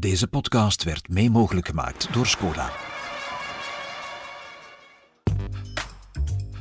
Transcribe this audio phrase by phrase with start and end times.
[0.00, 2.70] Deze podcast werd mee mogelijk gemaakt door Skoda.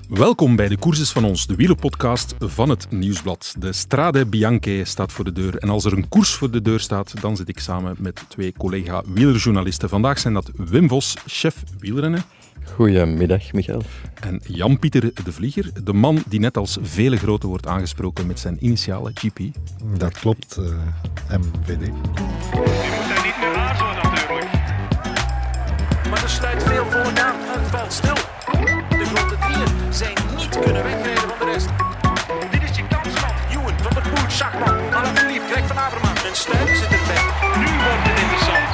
[0.10, 3.56] Welkom bij de Courses van ons, de wielerpodcast van het Nieuwsblad.
[3.60, 5.58] De Strade Bianche staat voor de deur.
[5.58, 8.54] En als er een koers voor de deur staat, dan zit ik samen met twee
[8.58, 9.90] collega-wielerjournalisten.
[9.90, 12.24] Vandaag zijn dat Wim Vos, chef wielrennen.
[12.76, 13.82] Goedemiddag, Michael.
[14.20, 18.58] En Jan-Pieter de Vlieger, de man die net als vele grote wordt aangesproken met zijn
[18.66, 19.40] initiale GP.
[19.98, 21.92] Dat klopt, uh, MVD.
[36.30, 36.50] En zit
[36.84, 37.24] erbij.
[37.58, 38.70] Nu wordt het interessant.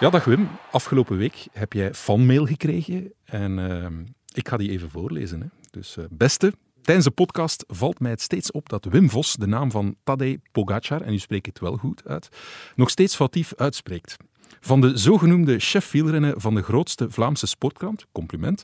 [0.00, 0.48] Ja, dag Wim.
[0.70, 4.04] Afgelopen week heb jij fanmail gekregen en ehm,
[4.34, 5.40] ik ga die even voorlezen.
[5.40, 5.46] Hè.
[5.70, 9.46] Dus eh, beste, tijdens de podcast valt mij het steeds op dat Wim Vos de
[9.46, 12.28] naam van Tadej Pogacar, en u spreekt het wel goed uit,
[12.74, 14.16] nog steeds foutief uitspreekt.
[14.60, 18.62] Van de zogenoemde chef wielrennen van de grootste Vlaamse sportkrant, compliment,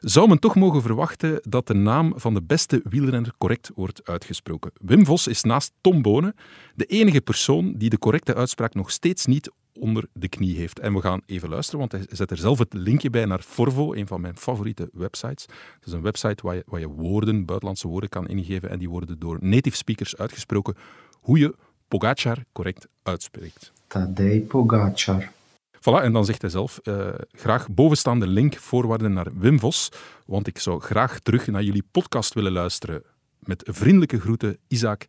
[0.00, 4.72] zou men toch mogen verwachten dat de naam van de beste wielrenner correct wordt uitgesproken.
[4.80, 6.34] Wim Vos is naast Tom Bonen
[6.74, 10.78] de enige persoon die de correcte uitspraak nog steeds niet onder de knie heeft.
[10.78, 13.92] En we gaan even luisteren, want hij zet er zelf het linkje bij naar Forvo,
[13.92, 15.46] een van mijn favoriete websites.
[15.74, 18.88] Het is een website waar je, waar je woorden, buitenlandse woorden kan ingeven en die
[18.88, 20.74] worden door native speakers uitgesproken
[21.20, 21.54] hoe je
[21.88, 23.72] Pogacar correct uitspreekt.
[23.86, 25.32] Tadej Pogacar.
[25.86, 29.92] Voilà, en dan zegt hij zelf, eh, graag bovenstaande link voorwaarden naar Wim Vos,
[30.24, 33.02] want ik zou graag terug naar jullie podcast willen luisteren.
[33.38, 35.06] Met vriendelijke groeten, Isaac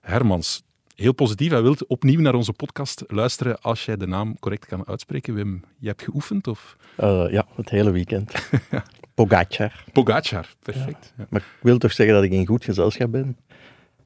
[0.00, 0.62] Hermans.
[0.94, 4.86] Heel positief, hij wil opnieuw naar onze podcast luisteren als jij de naam correct kan
[4.86, 5.34] uitspreken.
[5.34, 6.46] Wim, je hebt geoefend?
[6.46, 6.76] Of?
[7.00, 8.32] Uh, ja, het hele weekend.
[9.14, 9.84] Pogacar.
[9.92, 11.12] Pogacar, perfect.
[11.16, 11.26] Ja.
[11.30, 13.36] Maar ik wil toch zeggen dat ik in goed gezelschap ben.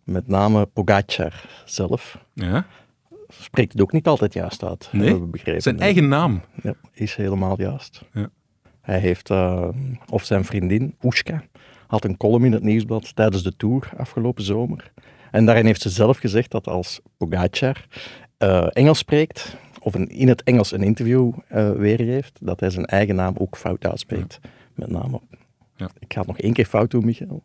[0.05, 2.19] Met name Pogacar zelf.
[2.33, 2.67] Ja?
[3.28, 5.03] Spreekt het ook niet altijd juist uit, Nee?
[5.03, 5.62] hebben we begrepen.
[5.62, 6.41] Zijn eigen naam.
[6.62, 8.03] Ja, is helemaal juist.
[8.12, 8.31] Ja.
[8.81, 9.69] Hij heeft, uh,
[10.09, 11.42] of zijn vriendin, Oeska,
[11.86, 14.93] had een column in het nieuwsblad tijdens de Tour afgelopen zomer.
[15.31, 17.87] En daarin heeft ze zelf gezegd dat als Pogacar
[18.38, 22.84] uh, Engels spreekt, of een, in het Engels een interview uh, weergeeft, dat hij zijn
[22.84, 24.38] eigen naam ook fout uitspreekt.
[24.43, 24.49] Ja.
[24.75, 25.21] Met name,
[25.76, 25.91] ja.
[25.99, 27.43] ik ga het nog één keer fout doen, Michael.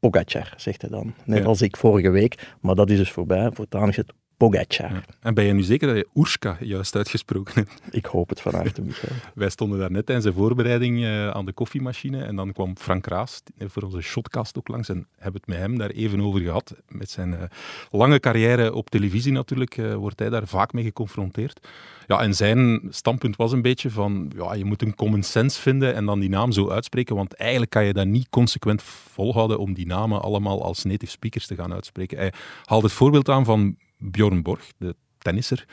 [0.00, 1.14] Pogacar, zegt hij dan.
[1.24, 1.44] Net Ja.
[1.44, 3.50] als ik vorige week, maar dat is dus voorbij.
[3.52, 4.92] Voortaan is het Pogacar.
[4.92, 5.02] Ja.
[5.20, 7.80] En ben je nu zeker dat je Oerska juist uitgesproken hebt?
[7.90, 9.12] Ik hoop het van harte, Michael.
[9.34, 13.06] Wij stonden daar net tijdens de voorbereiding uh, aan de koffiemachine en dan kwam Frank
[13.06, 16.74] Raas voor onze shotcast ook langs en hebben het met hem daar even over gehad.
[16.88, 17.42] Met zijn uh,
[17.90, 21.68] lange carrière op televisie natuurlijk wordt hij daar vaak mee geconfronteerd.
[22.06, 25.94] Ja, en zijn standpunt was een beetje van, ja, je moet een common sense vinden
[25.94, 29.74] en dan die naam zo uitspreken, want eigenlijk kan je dat niet consequent volhouden om
[29.74, 32.18] die namen allemaal als native speakers te gaan uitspreken.
[32.18, 32.32] Hij
[32.64, 35.66] haalde het voorbeeld aan van Bjorn Borg, de tennisser.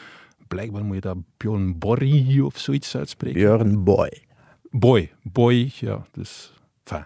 [0.47, 3.39] Blijkbaar moet je dat Bjorn Borg of zoiets uitspreken.
[3.39, 4.23] Björn Boy.
[4.71, 6.53] Boy, boy, ja, dus...
[6.83, 7.05] Enfin,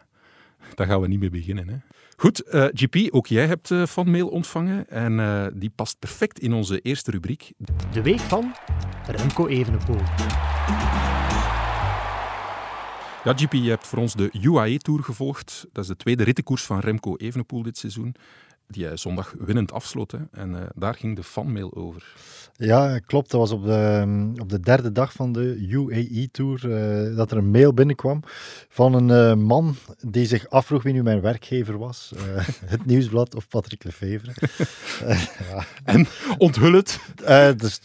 [0.76, 1.76] daar gaan we niet mee beginnen, hè.
[2.18, 6.54] Goed, uh, GP, ook jij hebt uh, fanmail ontvangen en uh, die past perfect in
[6.54, 7.52] onze eerste rubriek.
[7.92, 8.56] De week van
[9.06, 10.00] Remco Evenepoel.
[13.24, 15.68] Ja, GP, je hebt voor ons de UAE-tour gevolgd.
[15.72, 18.16] Dat is de tweede rittenkoers van Remco Evenepoel dit seizoen
[18.72, 20.12] die hij zondag winnend afsloot.
[20.12, 20.18] Hè.
[20.32, 22.14] En uh, daar ging de fanmail over.
[22.56, 23.32] Ja, klopt.
[23.32, 27.52] Dat was op de, op de derde dag van de UAE-tour uh, dat er een
[27.52, 28.24] mail binnenkwam
[28.70, 29.76] van een uh, man
[30.08, 32.12] die zich afvroeg wie nu mijn werkgever was.
[32.66, 34.32] het Nieuwsblad of Patrick Lefevre.
[35.50, 35.66] ja.
[35.84, 36.08] En
[36.38, 37.00] onthul het.
[37.58, 37.80] dus,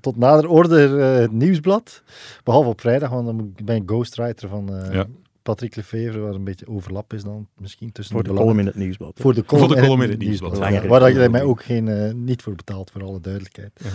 [0.00, 2.02] tot nader orde het Nieuwsblad.
[2.44, 4.70] Behalve op vrijdag, want dan ben ik ghostwriter van...
[4.92, 5.06] Ja.
[5.42, 8.66] Patrick Lefevre, waar een beetje overlap is dan misschien tussen voor de, de column in
[8.66, 9.18] het nieuwsblad.
[9.20, 10.52] Voor de column, voor de column in het nieuwsblad.
[10.52, 10.82] nieuwsblad.
[10.82, 13.80] Ja, waar je mij ook geen, uh, niet voor betaalt, voor alle duidelijkheid.
[13.84, 13.90] Ja.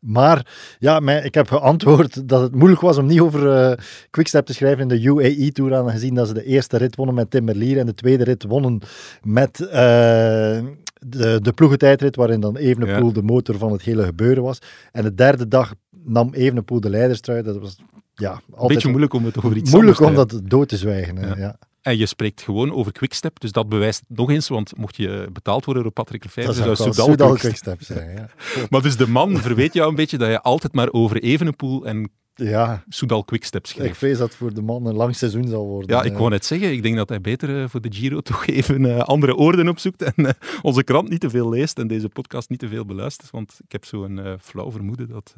[0.00, 0.46] Maar
[0.78, 3.76] ja, mij, ik heb geantwoord dat het moeilijk was om niet over uh,
[4.10, 7.44] Quickstep te schrijven in de UAE-tour, aangezien dat ze de eerste rit wonnen met Tim
[7.44, 8.80] Merlier en de tweede rit wonnen
[9.22, 13.12] met uh, de, de ploegentijdrit, waarin dan Evenepoel ja.
[13.12, 14.58] de motor van het hele gebeuren was.
[14.92, 15.74] En de derde dag
[16.04, 17.42] nam Evenepoel de leiderstrui.
[17.42, 17.76] Dat was
[18.20, 20.76] ja, altijd Een beetje moeilijk om het over iets Moeilijk om anders dat dood te
[20.76, 21.20] zwijgen.
[21.20, 21.36] Ja.
[21.36, 21.58] ja.
[21.80, 25.64] En je spreekt gewoon over Quickstep, dus dat bewijst nog eens, want mocht je betaald
[25.64, 28.16] worden door Patrick Lefevre, zou Soudal, Soudal Quickstep zijn.
[28.16, 28.28] Ja.
[28.70, 32.10] maar dus de man verweet jou een beetje dat je altijd maar over Evenepoel en
[32.34, 32.84] ja.
[32.88, 33.86] Soudal Quickstep schreef.
[33.86, 35.96] Ik vrees dat voor de man een lang seizoen zal worden.
[35.96, 38.46] Ja, ik wou net zeggen, ik denk dat hij beter uh, voor de Giro toch
[38.46, 40.30] even uh, andere oorden opzoekt en uh,
[40.62, 43.72] onze krant niet te veel leest en deze podcast niet te veel beluistert, want ik
[43.72, 45.34] heb zo'n flauw vermoeden dat,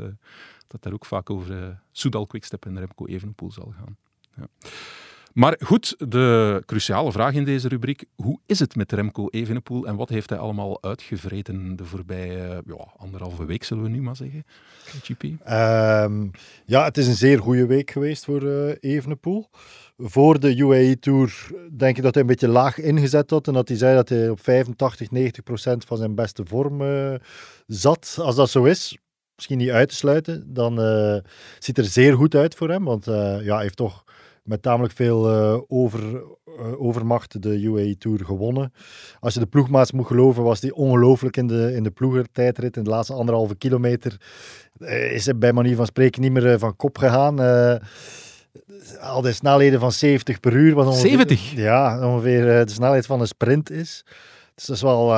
[0.72, 3.96] dat daar ook vaak over Soudal Quickstep en Remco Evenepoel zal gaan.
[4.36, 4.48] Ja.
[5.32, 8.04] Maar goed, de cruciale vraag in deze rubriek.
[8.14, 12.86] Hoe is het met Remco Evenepoel en wat heeft hij allemaal uitgevreten de voorbije ja,
[12.96, 14.44] anderhalve week, zullen we nu maar zeggen?
[15.02, 15.22] GP?
[15.44, 16.26] Ehm,
[16.64, 19.48] ja, het is een zeer goede week geweest voor eh Evenepoel.
[19.98, 23.68] Voor de UAE Tour denk ik dat hij een beetje laag ingezet had en dat
[23.68, 27.14] hij zei dat hij op 85, 90 procent van zijn beste vorm eh,
[27.66, 28.16] zat.
[28.20, 28.98] Als dat zo is,
[29.34, 31.16] misschien niet uit te sluiten, dan eh,
[31.58, 34.04] ziet er zeer goed uit voor hem, want eh, ja, hij heeft toch
[34.42, 36.22] met tamelijk veel eh, over,
[36.78, 38.72] overmacht de UAE Tour gewonnen.
[39.20, 42.76] Als je de ploegmaats moet geloven, was hij ongelooflijk in de, in de ploegertijdrit.
[42.76, 44.20] In de laatste anderhalve kilometer
[45.10, 47.38] is hij bij manier van spreken niet meer van kop gegaan.
[49.00, 50.74] Al de snelheden van 70 per uur.
[50.74, 51.52] Wat ongeveer, 70?
[51.52, 54.04] Ja, ongeveer de snelheid van een sprint is.
[54.54, 55.08] Dus dat is wel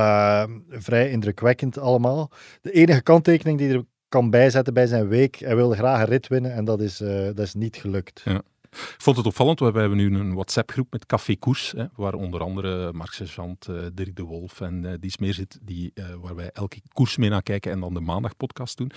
[0.70, 2.30] vrij indrukwekkend allemaal.
[2.60, 3.84] De enige kanttekening die er
[4.14, 7.24] kan bijzetten bij zijn week, hij wilde graag een rit winnen en dat is, eh,
[7.24, 8.20] dat is niet gelukt.
[8.24, 8.42] Ja.
[8.74, 12.40] Ik vond het opvallend, we hebben nu een WhatsApp-groep met Café Koers, hè, waar onder
[12.40, 16.34] andere Mark Sergeant, eh, Dirk de Wolf en eh die meer zit, die, eh, waar
[16.34, 18.90] wij elke koers mee naar kijken en dan de maandagpodcast doen.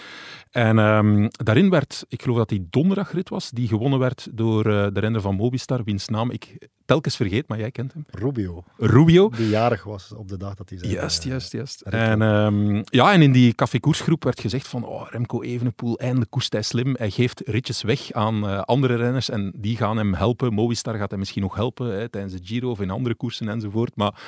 [0.51, 5.00] En ehm, daarin werd, ik geloof dat die donderdagrit was, die gewonnen werd door de
[5.00, 8.06] renner van Mobistar, wiens naam ik telkens vergeet, maar jij kent hem.
[8.09, 9.30] Rubio, Rubio.
[9.30, 10.91] die jarig was op de dag dat hij zei.
[10.91, 11.81] Juist, juist, juist.
[11.81, 16.31] En, ehm, ja, en in die Café Koersgroep werd gezegd van oh, Remco Evenepoel, eindelijk
[16.31, 16.95] koest hij slim.
[16.97, 20.53] Hij geeft ritjes weg aan andere renners en die gaan hem helpen.
[20.53, 23.95] Movistar gaat hem misschien nog helpen hè, tijdens de Giro of in andere koersen enzovoort.
[23.95, 24.21] Maar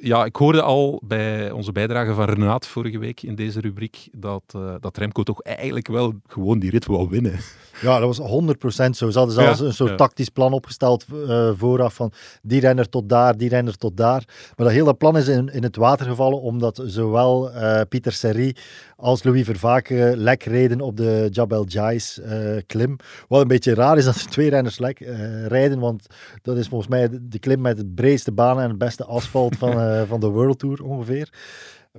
[0.00, 4.42] ja, ik hoorde al bij onze bijdrage van Renaat vorige week in deze rubriek dat,
[4.46, 7.38] eh, dat Remco toch eigenlijk wel gewoon die rit wou winnen.
[7.80, 9.10] Ja, dat was 100% zo.
[9.10, 9.96] Ze hadden zelfs Ja, een soort ja.
[9.96, 12.12] tactisch plan opgesteld eh, vooraf van
[12.42, 14.24] die renner tot daar, die renner tot daar.
[14.56, 18.56] Maar dat hele plan is in, in het water gevallen omdat zowel eh, Pieter Serry
[18.96, 22.20] als Louis Vervaken lek reden op de Jabal Jais
[22.66, 22.96] klim.
[23.28, 24.98] Wat een beetje raar is dat er twee renners lek
[25.46, 26.06] rijden, want
[26.42, 29.56] dat is volgens mij de, de klim met het breedste banen en het beste asfalt
[29.56, 31.32] van, eh, van de World Tour ongeveer.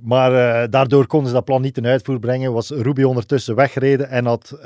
[0.02, 2.52] Maar eh, daardoor konden ze dat plan niet ten uitvoer brengen.
[2.52, 4.58] Was Ruby ondertussen weggereden en had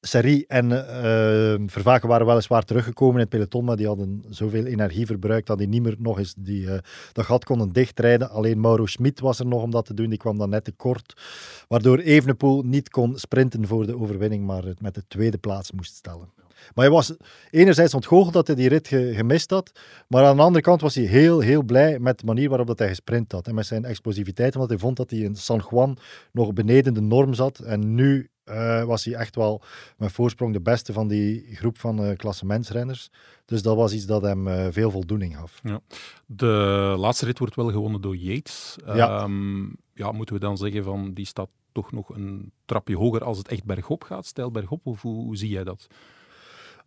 [0.00, 5.06] Serry en eh, Vervaken waren weliswaar teruggekomen in het peloton, maar die hadden zoveel energie
[5.06, 6.68] verbruikt dat die niet meer nog eens die,
[7.12, 8.30] dat gat konden dichtrijden.
[8.30, 10.72] Alleen Mauro Schmid was er nog om dat te doen, die kwam dan net te
[10.72, 11.20] kort.
[11.68, 15.94] Waardoor Evenepoel niet kon sprinten voor de overwinning, maar het met de tweede plaats moest
[15.94, 16.39] stellen.
[16.74, 17.14] Maar hij was
[17.50, 19.72] enerzijds ontgoocheld dat hij die rit ge- gemist had,
[20.08, 22.78] maar aan de andere kant was hij heel, heel blij met de manier waarop dat
[22.78, 23.46] hij gesprint had.
[23.46, 25.96] En met zijn explosiviteit, omdat hij vond dat hij in San Juan
[26.32, 27.58] nog beneden de norm zat.
[27.58, 29.62] En nu eh, was hij echt wel
[29.96, 33.10] met voorsprong de beste van die groep van eh klassementsrenners.
[33.44, 35.60] Dus dat was iets dat hem eh, veel voldoening gaf.
[36.26, 36.46] De
[36.98, 38.76] laatste rit wordt wel gewonnen door Yates.
[38.96, 39.18] Ja.
[39.22, 39.62] Ehm,
[39.94, 43.48] ja, moeten we dan zeggen van die staat toch nog een trapje hoger als het
[43.48, 45.86] echt bergop gaat, stijl bergop, of hoe, hoe zie jij dat?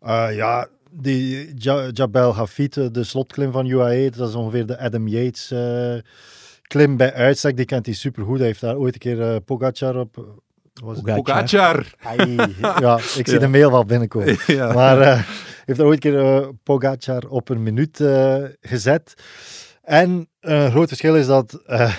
[0.03, 4.79] Eh, ja, die Ja- Jabal Hafid, eh, de slotklim van UAE, dat is ongeveer de
[4.79, 5.95] Adam Yates eh,
[6.61, 7.55] klim bij uitstek.
[7.57, 8.38] Die kent hij supergoed.
[8.38, 10.41] Hij heeft daar ooit een keer eh Pogacar op...
[10.83, 11.05] Was het?
[11.05, 11.94] Pogacar!
[12.03, 12.35] Ai,
[12.79, 13.39] ja, ik zie Ja.
[13.39, 14.38] de mail wel binnenkomen.
[14.47, 14.73] ja.
[14.73, 15.21] Maar eh
[15.65, 19.13] heeft er ooit een keer Pogacar op een minuut eh, gezet.
[19.83, 21.94] En een groot verschil is dat eh,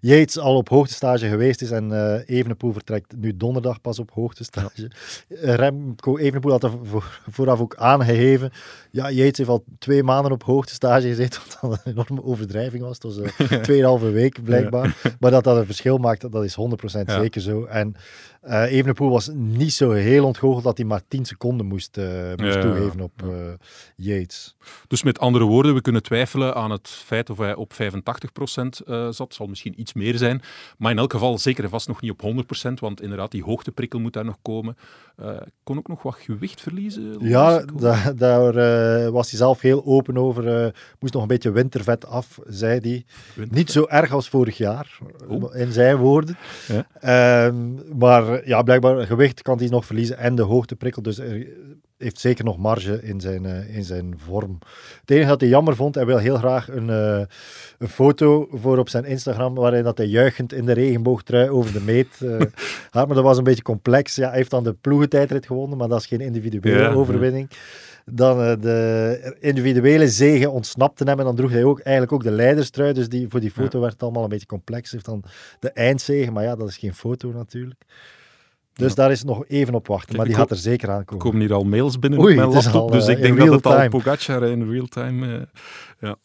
[0.00, 4.90] Yates al op hoogtestage geweest is en eh Evenepoel vertrekt nu donderdag pas op hoogtestage.
[5.28, 8.50] Remco Evenepoel had er voor- vooraf ook aangegeven.
[8.90, 12.98] Ja, Yates heeft al twee maanden op hoogtestage gezeten, wat een enorme overdrijving was.
[13.02, 14.96] Het was uh, tweeënhalve week blijkbaar.
[15.20, 16.58] Maar dat dat een verschil maakt, dat is 100%
[17.04, 17.20] Ja.
[17.20, 17.64] zeker zo.
[17.64, 17.94] En
[18.42, 21.96] Evenepoel was niet zo heel ontgoocheld dat hij maar 10 seconden moest,
[22.36, 23.22] moest Ja, toegeven op
[23.96, 24.56] Yates.
[24.86, 27.76] Dus met andere woorden, we kunnen twijfelen aan het feit of hij op 85%
[28.86, 29.34] eh zat.
[29.34, 30.42] Zal misschien iets meer zijn.
[30.78, 32.22] Maar in elk geval zeker en vast nog niet op
[32.68, 32.72] 100%.
[32.80, 34.76] Want inderdaad, die hoogteprikkel moet daar nog komen.
[35.16, 37.16] Eh kon ook nog wat gewicht verliezen.
[37.20, 37.64] Ja,
[38.16, 40.74] daar eh, was hij zelf heel open over.
[41.00, 43.04] moest nog een beetje wintervet af, zei hij.
[43.34, 43.50] Wintervet.
[43.50, 44.98] Niet zo erg als vorig jaar,
[45.28, 45.54] Oh.
[45.56, 46.36] in zijn woorden.
[46.68, 46.86] Ja.
[47.00, 51.02] Ehm, maar ja, blijkbaar gewicht kan hij nog verliezen en de hoogteprikkel.
[51.02, 51.46] Dus er
[51.98, 54.58] heeft zeker nog marge in zijn, eh, in zijn vorm.
[55.00, 57.22] Het enige dat hij jammer vond, hij wil heel graag een, eh,
[57.78, 61.80] een foto voor op zijn Instagram waarin dat hij juichend in de regenboogtrui over de
[61.80, 62.36] meet eh,
[62.92, 63.06] gaat.
[63.06, 64.14] Maar dat was een beetje complex.
[64.14, 66.94] Ja, hij heeft dan de ploegentijdrit gewonnen, maar dat is geen individuele Ja, ja.
[66.94, 67.50] overwinning.
[68.10, 72.92] Dan de individuele zegen ontsnapte hem en dan droeg hij ook eigenlijk ook de leiderstrui.
[72.92, 74.90] Dus die, voor die foto werd het allemaal een beetje complex.
[74.90, 77.84] Hij heeft dan de eindzegen, maar ja, dat is geen foto natuurlijk.
[78.78, 78.94] Dus Ja.
[78.94, 81.24] daar is nog even op wachten, maar die gaat er zeker Er aankomen.
[81.24, 83.46] komen hier al mails binnen Oei, op mijn laptop, al, dus eh, ik denk in
[83.46, 83.88] dat het al.
[83.88, 85.36] Pogacar in real time...
[85.38, 85.42] eh,
[86.00, 86.16] ja.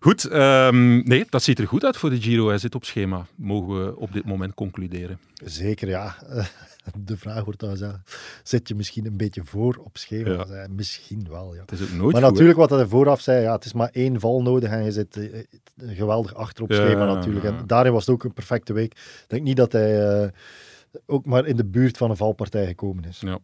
[0.00, 2.48] Goed, ehm, nee, dat ziet er goed uit voor de Giro.
[2.48, 5.18] Hij zit op schema, mogen we op dit moment concluderen.
[5.44, 6.16] Zeker, ja.
[6.28, 6.44] Eh,
[7.04, 8.02] De vraag wordt dan, ja,
[8.42, 10.30] zit je misschien een beetje voor op schema?
[10.48, 10.66] Ja.
[10.70, 11.60] Misschien wel, ja.
[11.60, 13.88] Het is ook nooit Maar goed, natuurlijk, wat hij vooraf zei, ja, het is maar
[13.92, 15.44] één val nodig en je zit eh,
[15.76, 17.44] geweldig achter op schema natuurlijk.
[17.44, 18.92] En daarin was het ook een perfecte week.
[18.92, 20.28] Ik denk niet dat hij eh,
[21.06, 23.20] ook maar in de buurt van een valpartij gekomen is.
[23.20, 23.38] Ja.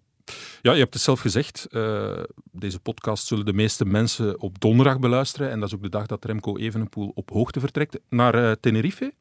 [0.62, 1.66] Ja, je hebt het zelf gezegd.
[1.70, 5.50] eh, deze podcast zullen de meeste mensen op donderdag beluisteren.
[5.50, 9.12] En dat is ook de dag dat Remco Evenepoel op hoogte vertrekt naar eh, Tenerife.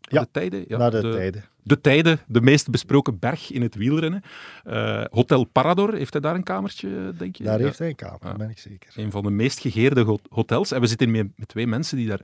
[0.00, 0.64] Ja, de tijden.
[0.68, 1.44] Ja, Naar de, tijden.
[1.62, 4.22] de tijden, de meest besproken berg in het wielrennen.
[4.64, 7.44] Eh, Hotel Parador, heeft hij daar een kamertje, denk je?
[7.44, 7.64] Daar Ja.
[7.64, 8.92] heeft hij een kamer, ben ik zeker.
[8.96, 10.72] Een van de meest gegeerde ho- hotels.
[10.72, 12.20] En we zitten met twee mensen die daar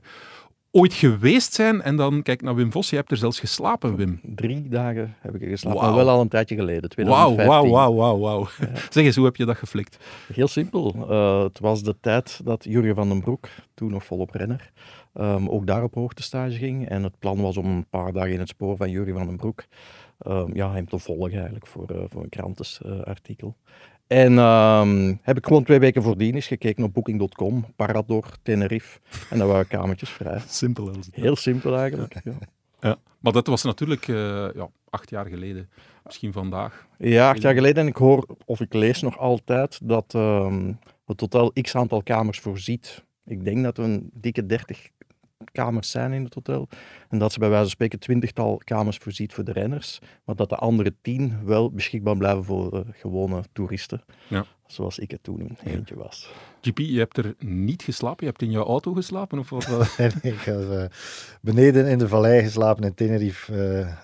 [0.71, 1.81] ooit geweest zijn.
[1.81, 4.19] En dan, kijk naar Wim Vos, je hebt er zelfs geslapen, Wim.
[4.23, 7.47] Drie dagen heb ik er geslapen, maar wel al een tijdje geleden, Wauw, 2015.
[7.47, 8.47] wauw, wauw, wauw, wauw.
[8.89, 9.97] Zeg eens, hoe heb je dat geflikt?
[10.33, 10.95] Heel simpel.
[11.09, 14.71] Eh, het was de tijd dat Jurgen van den Broek, toen nog volop renner,
[15.13, 16.89] ehm, ook daar op hoogtestage ging.
[16.89, 19.37] En het plan was om een paar dagen in het spoor van Jurgen van den
[19.37, 19.63] Broek
[20.17, 23.55] ehm, ja, hem te volgen eigenlijk voor, eh, voor een krantenartikel.
[24.11, 28.99] En ehm, heb ik gewoon twee weken voordien eens gekeken op booking.com, Parador, Tenerife.
[29.29, 30.39] En daar waren kamertjes vrij.
[30.47, 31.15] Simpel als het.
[31.15, 32.15] Heel simpel eigenlijk.
[32.23, 32.33] Ja.
[32.79, 32.97] Ja.
[33.19, 34.15] Maar dat was natuurlijk eh,
[34.53, 35.69] ja, acht jaar geleden.
[36.03, 36.87] Misschien vandaag.
[36.97, 37.83] Ja, acht jaar geleden.
[37.83, 40.73] En ik hoor, of ik lees nog altijd, dat ehm,
[41.05, 43.03] het hotel x aantal kamers voorziet.
[43.25, 44.89] Ik denk dat er een dikke 30
[45.51, 46.69] kamers zijn in het hotel.
[47.09, 49.99] En dat ze bij wijze van spreken twintigtal kamers voorziet voor de renners.
[50.25, 54.03] Maar dat de andere tien wel beschikbaar blijven voor eh, gewone toeristen.
[54.27, 54.45] Ja.
[54.71, 56.31] Zoals ik het toen in eentje was.
[56.61, 58.17] GP, je hebt er niet geslapen?
[58.19, 59.39] Je hebt in jouw auto geslapen?
[59.39, 59.65] Of wat?
[59.65, 59.99] eh?
[60.05, 60.83] En ik heb eh,
[61.41, 63.53] beneden in de vallei geslapen in Tenerife,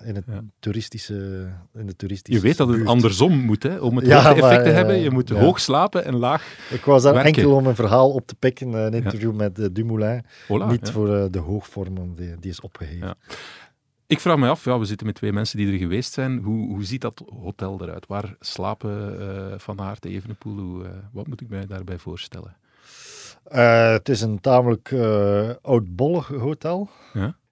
[0.00, 0.42] eh, in, het Ja.
[0.60, 2.88] toeristische, in de toeristische Je weet dat het buurt.
[2.88, 3.78] andersom moet, hè?
[3.78, 4.98] om het Ja, effect te hebben.
[4.98, 5.34] Je moet ja.
[5.34, 6.56] hoog slapen en laag.
[6.70, 7.34] Ik was daar werken.
[7.34, 10.24] enkel om een verhaal op te pikken, een interview met Dumoulin.
[10.68, 13.14] Niet voor de hoogvorm, die, die is opgeheven.
[14.08, 14.14] Ja.
[14.16, 16.38] Ik vraag me af, ja, we zitten met twee mensen die er geweest zijn.
[16.38, 18.06] Hoe, hoe ziet dat hotel eruit?
[18.06, 20.58] Waar slapen eh, Van Aert, Evenepoel?
[20.58, 22.56] Hoe, eh, wat moet ik mij daarbij voorstellen?
[23.44, 26.88] Eh, het is een tamelijk eh oudbollig hotel.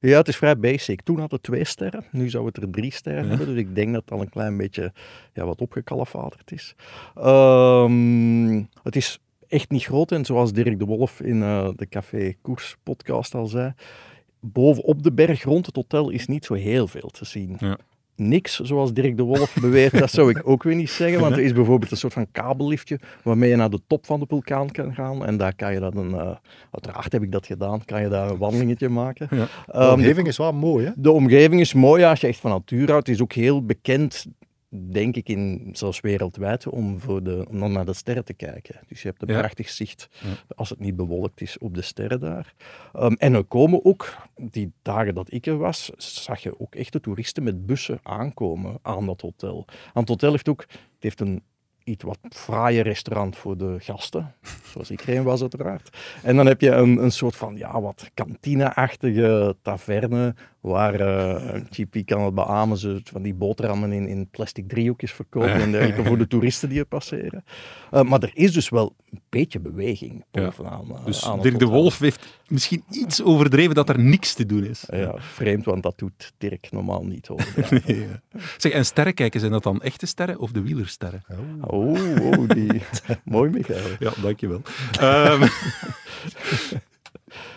[0.00, 1.02] Ja, het is vrij basic.
[1.02, 3.28] Toen had het twee sterren, nu zou het er drie sterren Ja.
[3.28, 3.46] hebben.
[3.46, 4.92] Dus ik denk dat het al een klein beetje
[5.32, 6.74] ja, wat opgekalefaterd is.
[7.14, 12.34] Ehm, het is echt niet groot en zoals Dirk de Wolf in eh, de Café
[12.42, 13.72] Koers podcast al zei,
[14.52, 17.56] bovenop de berg rond het hotel is niet zo heel veel te zien.
[17.58, 17.78] Ja.
[18.16, 21.20] Niks, zoals Dirk de Wolf beweert, dat zou ik ook weer niet zeggen.
[21.20, 24.26] Want er is bijvoorbeeld een soort van kabelliftje waarmee je naar de top van de
[24.28, 25.26] vulkaan kan gaan.
[25.26, 26.36] En daar kan je dan een, eh,
[26.70, 29.28] uiteraard heb ik dat gedaan, kan je daar een wandelingetje maken.
[29.30, 29.36] Ja.
[29.36, 30.92] De Ehm, de omgeving is wel mooi, hè?
[30.96, 33.06] de omgeving is mooi als je echt van natuur houdt.
[33.06, 34.26] Het is ook heel bekend,
[34.90, 38.80] denk ik, in, zelfs wereldwijd, om, voor de, om dan naar de sterren te kijken.
[38.88, 39.38] Dus je hebt een Ja.
[39.38, 40.08] prachtig zicht,
[40.54, 42.54] als het niet bewolkt is, op de sterren daar.
[42.92, 44.16] Ehm, en er komen ook,
[44.50, 49.06] die dagen dat ik er was, zag je ook echte toeristen met bussen aankomen aan
[49.06, 49.64] dat hotel.
[49.68, 51.42] Aan het hotel heeft ook, het heeft een
[51.84, 54.34] iets wat fraaie restaurant voor de gasten,
[54.72, 55.96] zoals ik er een was uiteraard.
[56.22, 60.34] En dan heb je een, een soort van, ja, wat kantine-achtige taverne,
[60.66, 65.52] waar een GP kan het beamen, ze van die boterhammen in, in plastic driehoekjes verkopen
[65.52, 67.44] en dergelijke voor de toeristen die er passeren.
[67.90, 70.84] Eh, maar er is dus wel een beetje beweging bovenaan.
[70.96, 71.64] eh, Dus aan Dirk de.
[71.66, 74.84] Wolf heeft misschien iets overdreven dat er niks te doen is.
[74.90, 77.40] Ja, vreemd, want dat doet Dirk normaal niet hoor.
[77.86, 78.20] Nee, ja.
[78.56, 81.24] Zeg, en sterren kijken, zijn dat dan echte sterren of de wielersterren?
[81.60, 82.82] Oh, oh die.
[83.24, 83.80] mooi Michael.
[83.98, 84.62] Ja, dankjewel.
[85.00, 85.46] Ehm,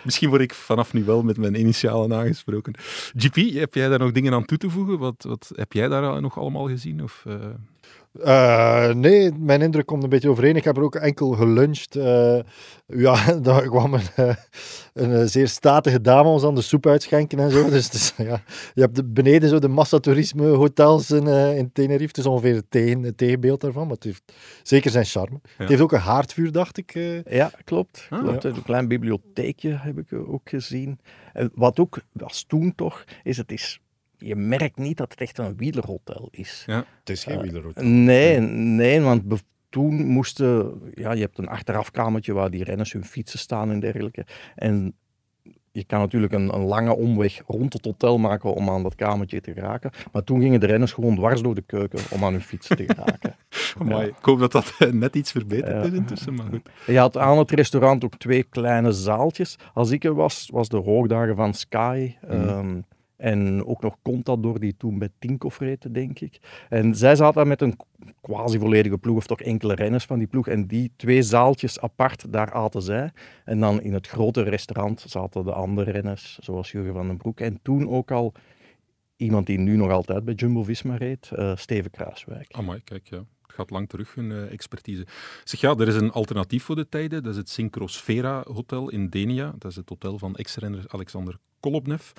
[0.02, 2.74] misschien word ik vanaf nu wel met mijn initialen aangesproken.
[3.16, 4.98] GP, heb jij daar nog dingen aan toe te voegen?
[4.98, 7.02] Wat, wat heb jij daar nog allemaal gezien?
[7.02, 7.34] Of, eh,
[8.12, 10.56] Eh, nee, mijn indruk komt een beetje overeen.
[10.56, 11.96] Ik heb er ook enkel geluncht.
[11.96, 12.38] Eh,
[12.86, 14.34] ja, daar kwam een, eh,
[14.94, 17.70] een zeer statige dame ons aan de soep uitschenken en zo.
[17.70, 18.42] Dus, is, ja,
[18.74, 21.26] je hebt de- beneden zo de massatoerisme hotels in,
[21.56, 22.04] in Tenerife.
[22.06, 25.40] Het is ongeveer het, tegen, het tegenbeeld daarvan, maar het heeft zeker zijn charme.
[25.56, 26.94] Het heeft ook een haardvuur, dacht ik.
[26.94, 27.22] eh.
[27.24, 28.06] Ja, klopt.
[28.10, 28.22] Ah.
[28.22, 28.44] klopt.
[28.44, 30.98] Een klein bibliotheekje heb ik ook gezien.
[31.32, 33.80] En wat ook was toen toch, is het is...
[34.22, 36.62] Je merkt niet dat het echt een wielerhotel is.
[36.66, 36.84] ja.
[36.98, 37.84] Het is geen Eh, wielerhotel.
[37.84, 39.22] Nee, nee, want
[39.68, 40.80] toen moesten...
[40.94, 44.26] Ja, je hebt een achterafkamertje waar die renners hun fietsen staan en dergelijke.
[44.54, 44.94] En
[45.72, 49.40] je kan natuurlijk een, een lange omweg rond het hotel maken om aan dat kamertje
[49.40, 49.90] te geraken.
[50.12, 52.84] Maar toen gingen de renners gewoon dwars door de keuken om aan hun fietsen te
[52.86, 53.34] geraken.
[53.80, 55.90] Amai, Ik hoop dat dat eh, net iets verbeterd Ja.
[55.90, 56.68] is intussen, maar goed.
[56.86, 59.56] Je had aan het restaurant ook twee kleine zaaltjes.
[59.74, 62.14] Als ik er was, was de hoogdagen van Sky.
[62.28, 62.80] ehm,
[63.20, 66.40] en ook nog Contador, die toen bij Tinkoff reed, denk ik.
[66.68, 67.76] En zij zaten daar met een
[68.20, 70.48] quasi volledige ploeg, of toch enkele renners van die ploeg.
[70.48, 73.10] En die twee zaaltjes apart, daar aten zij.
[73.44, 77.40] En dan in het grote restaurant zaten de andere renners, zoals Jurgen van den Broek.
[77.40, 78.32] En toen ook al
[79.16, 82.52] iemand die nu nog altijd bij Jumbo-Visma reed, eh, Steven Kruiswijk.
[82.52, 83.24] Amai, kijk, ja.
[83.42, 85.06] Het gaat lang terug, hun eh, expertise.
[85.44, 87.22] Zeg ja, er is een alternatief voor de tijden.
[87.22, 89.54] Dat is het Syncrosfera Hotel in Denia.
[89.58, 92.12] Dat is het hotel van ex-renner Alexander Kolobnev.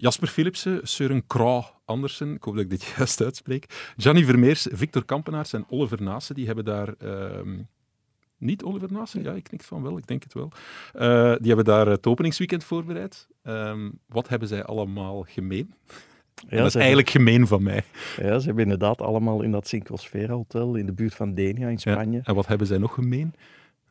[0.00, 3.92] Jasper Philipsen, Søren Krauw Andersen, ik hoop dat ik dit juist uitspreek.
[3.96, 6.94] Gianni Vermeers, Victor Kampenaars en Oliver Naassen, die hebben daar...
[6.98, 7.58] ehm,
[8.38, 9.22] niet Oliver Naassen?
[9.22, 10.52] Ja, ik knik van wel, ik denk het wel.
[10.92, 13.28] Eh, die hebben daar het openingsweekend voorbereid.
[13.42, 15.74] Ehm, wat hebben zij allemaal gemeen?
[16.48, 17.82] Ja, dat is eigenlijk gemeen van mij.
[18.16, 21.78] ja, ze hebben inderdaad allemaal in dat Syncrosfera Hotel in de buurt van Denia in
[21.82, 21.92] Ja.
[21.92, 22.20] Spanje.
[22.24, 23.34] En wat hebben zij nog gemeen?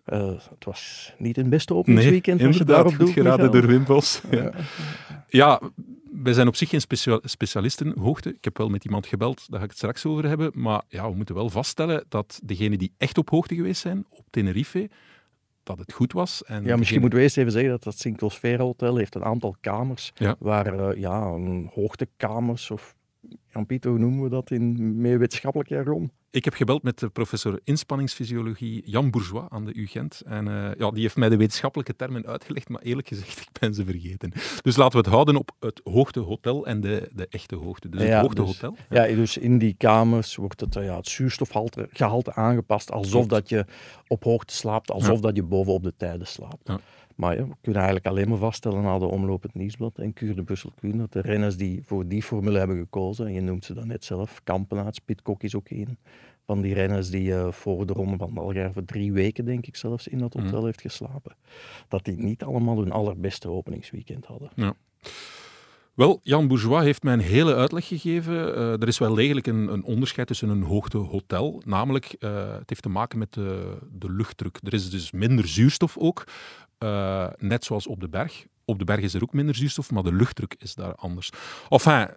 [0.04, 3.14] Eh, het was niet het beste openingsweekend als je inderdaad, daarop goed doet.
[3.14, 4.22] geraden door Wim Bos.
[4.32, 4.52] Ja.
[5.28, 5.62] ja,
[6.24, 8.30] wij zijn op zich geen specia- specialisten hoogte.
[8.34, 10.52] Ik heb wel met iemand gebeld, daar ga ik het straks over hebben.
[10.54, 14.26] Maar ja, we moeten wel vaststellen dat degenen die echt op hoogte geweest zijn, op
[14.30, 14.90] Tenerife,
[15.64, 16.44] dat het goed was.
[16.44, 19.24] En Ja, misschien degene- moeten we eerst even zeggen dat dat Syncrosfera Hotel heeft een
[19.26, 20.36] aantal kamers Ja.
[20.40, 22.96] waar eh, ja, een hoogtekamers of
[23.54, 26.12] Jan-Pieter, hoe noemen we dat in meer wetenschappelijk jargon?
[26.32, 30.22] Ik heb gebeld met de professor inspanningsfysiologie Jan Bourgeois aan de UGent.
[30.26, 33.74] En eh, ja, die heeft mij de wetenschappelijke termen uitgelegd, maar eerlijk gezegd, ik ben
[33.74, 34.32] ze vergeten.
[34.62, 37.90] Dus laten we het houden op het hoogtehotel en de, de echte hoogte.
[37.90, 38.76] Dus het hoogtehotel.
[38.90, 43.50] Ja, dus in die kamers wordt het, eh, ja, het zuurstofgehalte gehalte aangepast, alsof dat
[43.50, 43.66] je
[44.08, 46.70] op hoogte slaapt, alsof dat je bovenop de tijden slaapt.
[47.18, 47.26] Ja.
[47.26, 50.36] Maar ja, we kunnen eigenlijk alleen maar vaststellen na de omloop het nieuwsblad en Kuur
[50.36, 53.66] de Brussel Kuhn, dat de renners die voor die formule hebben gekozen, en je noemt
[53.66, 55.98] ze dan net zelf, Kampenaerts, Pitcock is ook een
[56.46, 60.08] van die renners die eh, voor de ronde van Algarve drie weken, denk ik zelfs,
[60.08, 60.44] in dat Mhm.
[60.46, 61.36] hotel heeft geslapen,
[61.88, 64.50] dat die niet allemaal hun allerbeste openingsweekend hadden.
[65.94, 68.56] Wel, Jan Bourgeois heeft mij een hele uitleg gegeven.
[68.56, 71.62] Eh, er is wel degelijk een, een onderscheid tussen een hoogtehotel.
[71.66, 74.60] Namelijk, eh, het heeft te maken met de, de luchtdruk.
[74.64, 76.24] Er is dus minder zuurstof ook,
[76.78, 78.46] eh, net zoals op de berg.
[78.66, 81.30] Op de berg is er ook minder zuurstof, maar de luchtdruk is daar anders.
[81.70, 82.08] Enfin,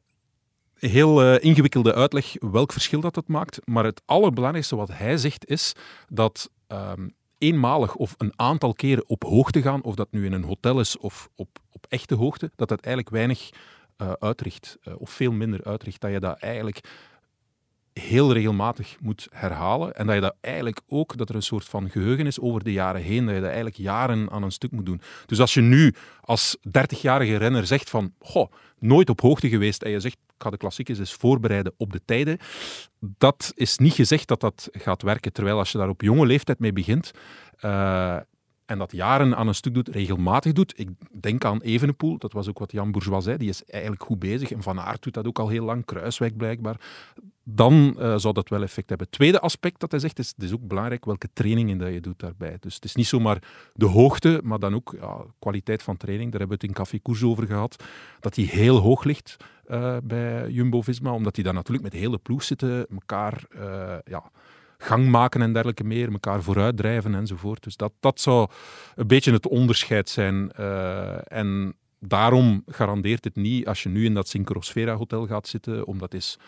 [0.75, 3.61] heel eh, ingewikkelde uitleg welk verschil dat het maakt.
[3.65, 5.73] Maar het allerbelangrijkste wat hij zegt is
[6.09, 10.45] dat ehm, eenmalig of een aantal keren op hoogte gaan, of dat nu in een
[10.45, 13.51] hotel is of op, op echte hoogte, dat dat eigenlijk weinig
[13.97, 16.01] eh, uitricht, of veel minder uitricht.
[16.01, 16.81] Dat je dat eigenlijk
[18.01, 21.91] heel regelmatig moet herhalen en dat je dat eigenlijk ook, dat er een soort van
[21.91, 24.87] geheugen is over de jaren heen, dat je dat eigenlijk jaren aan een stuk moet
[24.87, 25.01] doen.
[25.27, 29.91] Dus als je nu als 30-jarige renner zegt van, goh, nooit op hoogte geweest en
[29.91, 32.39] je zegt, ik ga de klassiekers eens voorbereiden op de tijden,
[33.01, 35.33] dat is niet gezegd dat dat gaat werken.
[35.33, 37.11] Terwijl als je daar op jonge leeftijd mee begint
[37.57, 38.17] eh,
[38.67, 40.89] en dat jaren aan een stuk doet, regelmatig doet, ik
[41.21, 44.51] denk aan Evenepoel, dat was ook wat Jan Bourgeois zei, die is eigenlijk goed bezig
[44.51, 46.77] en Van Aert doet dat ook al heel lang, Kruiswijk blijkbaar,
[47.55, 49.11] dan eh, zou dat wel effect hebben.
[49.11, 52.19] Tweede aspect dat hij zegt, is het is ook belangrijk welke trainingen dat je doet
[52.19, 52.57] daarbij.
[52.61, 53.43] Dus het is niet zomaar
[53.75, 56.31] de hoogte, maar dan ook ja, kwaliteit van training.
[56.31, 57.85] Daar hebben we het in Café Koers over gehad,
[58.21, 59.37] dat die heel hoog ligt
[59.67, 64.31] eh, bij Jumbo-Visma, omdat die daar natuurlijk met hele ploeg zitten, elkaar eh, ja,
[64.79, 67.63] gang maken en dergelijke meer, elkaar vooruitdrijven enzovoort.
[67.63, 68.49] Dus dat, dat zou
[68.95, 70.53] een beetje het onderscheid zijn.
[71.23, 76.15] en daarom garandeert het niet als je nu in dat Syncrosfera Hotel gaat zitten, omdat
[76.15, 76.39] is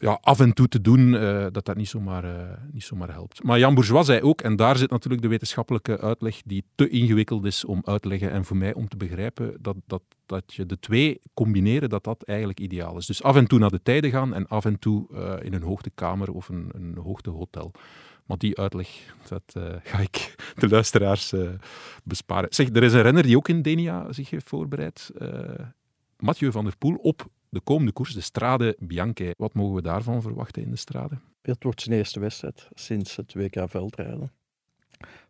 [0.00, 3.42] ja, af en toe te doen, eh, dat dat niet zomaar, eh, niet zomaar helpt.
[3.42, 7.44] Maar Jan Bourgeois zei ook, en daar zit natuurlijk de wetenschappelijke uitleg die te ingewikkeld
[7.44, 10.66] is om uit te leggen en voor mij om te begrijpen, dat, dat, dat je
[10.66, 13.06] de twee combineren, dat dat eigenlijk ideaal is.
[13.06, 15.62] Dus af en toe naar de tijden gaan en af en toe eh, in een
[15.62, 17.72] hoogtekamer of een, een hoogtehotel.
[18.26, 18.88] Maar die uitleg,
[19.28, 21.34] dat ga ik de luisteraars
[22.04, 22.54] besparen.
[22.54, 25.10] Zeg, er is een renner die ook in Denia zich heeft voorbereid.
[25.18, 25.28] eh
[26.20, 29.34] Mathieu van der Poel op de komende koers, de Strade Bianche.
[29.38, 31.18] Wat mogen we daarvan verwachten in de Strade?
[31.42, 34.32] Dat wordt zijn eerste wedstrijd sinds het WK veldrijden.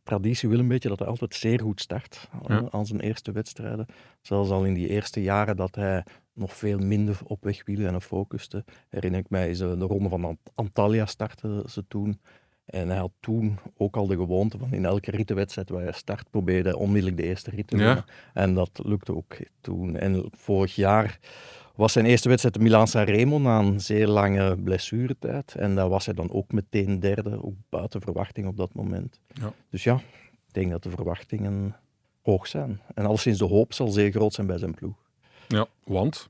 [0.02, 2.68] Traditie wil een beetje dat hij altijd zeer goed start Ja.
[2.70, 3.86] aan zijn eerste wedstrijden.
[4.20, 8.64] Zelfs al in die eerste jaren dat hij nog veel minder op weg wielrennen focuste.
[8.88, 12.20] Herinner ik mij, is de ronde van Ant- Antalya startte ze toen.
[12.64, 16.30] En hij had toen ook al de gewoonte van in elke rittenwedstrijd waar hij start,
[16.30, 17.84] probeerde hij onmiddellijk de eerste rit te Ja.
[17.84, 18.04] winnen.
[18.34, 19.96] En dat lukte ook toen.
[19.96, 21.18] En vorig jaar
[21.80, 25.54] was zijn eerste wedstrijd de Milaan-San Remo na een zeer lange blessuretijd.
[25.54, 29.20] En daar was hij dan ook meteen derde, ook buiten verwachting op dat moment.
[29.32, 29.52] Ja.
[29.70, 29.94] Dus ja,
[30.46, 31.76] ik denk dat de verwachtingen
[32.22, 32.80] hoog zijn.
[32.94, 34.96] En alleszins de hoop zal zeer groot zijn bij zijn ploeg.
[35.48, 36.28] Ja, want,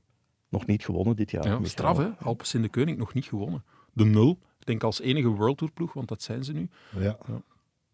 [0.49, 1.43] Nog niet gewonnen dit jaar.
[1.43, 1.69] ja, Michael.
[1.69, 3.63] straf hè, Alpes in de Koning nog niet gewonnen.
[3.93, 6.69] De nul, ik denk als enige World Tour ploeg, want dat zijn ze nu.
[6.99, 7.17] Ja.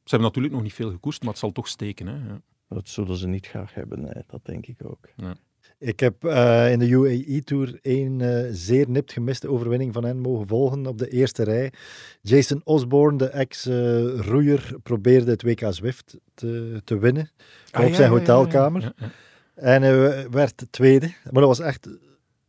[0.04, 2.08] Ze hebben natuurlijk nog niet veel gekoerst, maar het zal toch steken.
[2.08, 2.13] Hè?
[2.13, 2.41] Ja.
[2.70, 5.10] Dat zullen ze niet graag hebben, nee, dat denk ik ook.
[5.80, 10.20] Ik heb eh, in de UAE Tour één eh, zeer nipt gemiste overwinning van hen
[10.20, 11.74] mogen volgen op de eerste rij.
[12.22, 17.32] Jason Osborne, de ex-roeier, probeerde het WK Zwift te, te winnen
[17.72, 18.82] Ah, op ja, zijn hotelkamer.
[18.82, 19.10] Ja.
[19.56, 21.06] En hij werd tweede.
[21.06, 21.88] Maar dat was echt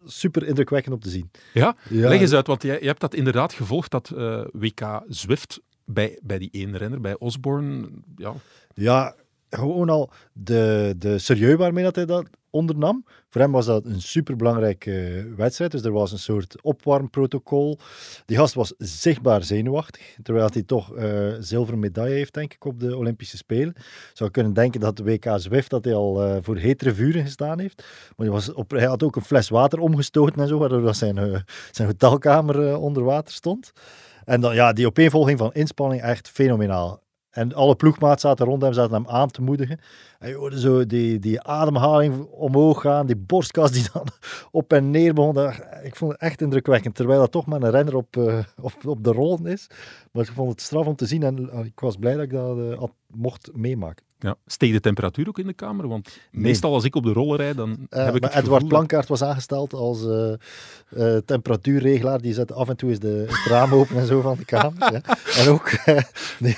[0.05, 1.31] super indrukwekkend om te zien.
[1.53, 1.77] Ja?
[1.89, 2.09] Ja.
[2.09, 6.19] Leg eens uit, want jij, je hebt dat inderdaad gevolgd, dat eh, WK Zwift, bij,
[6.23, 7.89] bij die één renner, bij Osborne.
[8.17, 8.35] Ja,
[8.75, 9.15] Ja,
[9.51, 13.05] gewoon al de, de serieus waarmee dat hij dat ondernam.
[13.29, 15.71] Voor hem was dat een superbelangrijke wedstrijd.
[15.71, 17.79] Dus er was een soort opwarmprotocol.
[18.27, 20.17] Die gast was zichtbaar zenuwachtig.
[20.23, 23.75] Terwijl hij toch eh zilveren medaille heeft, denk ik, op de Olympische Spelen.
[24.13, 27.61] Zou kunnen denken dat de WK Zwift dat hij al eh, voor hetere vuren gestaan
[27.61, 27.85] heeft.
[28.17, 31.19] Maar hij, was op, hij had ook een fles water omgestoten en zo, waardoor zijn,
[31.19, 33.73] eh, zijn hotelkamer eh, onder water stond.
[34.25, 37.03] En dan, ja, die opeenvolging van inspanning echt fenomenaal.
[37.31, 39.81] En alle ploegmaats zaten rond hem, zaten hem aan te moedigen.
[40.19, 44.07] En je hoorde zo die, die ademhaling omhoog gaan, die borstkas die dan
[44.51, 45.53] op en neer begon.
[45.83, 48.39] Ik vond het echt indrukwekkend, terwijl dat toch maar een renner op, eh,
[48.85, 49.67] op, de rollen is.
[50.13, 52.31] Maar ik vond het straf om te zien en eh, ik was blij dat ik
[52.31, 54.05] dat eh, had- mocht meemaken.
[54.19, 54.37] ja.
[54.47, 55.89] Steeg de temperatuur ook in de kamer?
[55.89, 59.09] Want meestal als ik op de rollen rijd, dan Eh, heb ik het Edward Plankaart
[59.09, 60.07] was aangesteld als
[61.25, 62.21] temperatuurregelaar.
[62.21, 64.93] Die zette af en toe eens de, het raam open en zo van de kamer.
[64.93, 65.01] ja.
[65.37, 65.71] En ook,
[66.45, 66.57] die,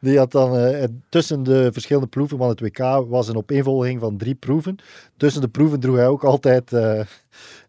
[0.00, 0.70] die had dan
[1.08, 4.76] tussen de verschillende proeven van het WK was een opeenvolging van drie proeven.
[5.16, 6.72] Tussen de proeven droeg hij ook altijd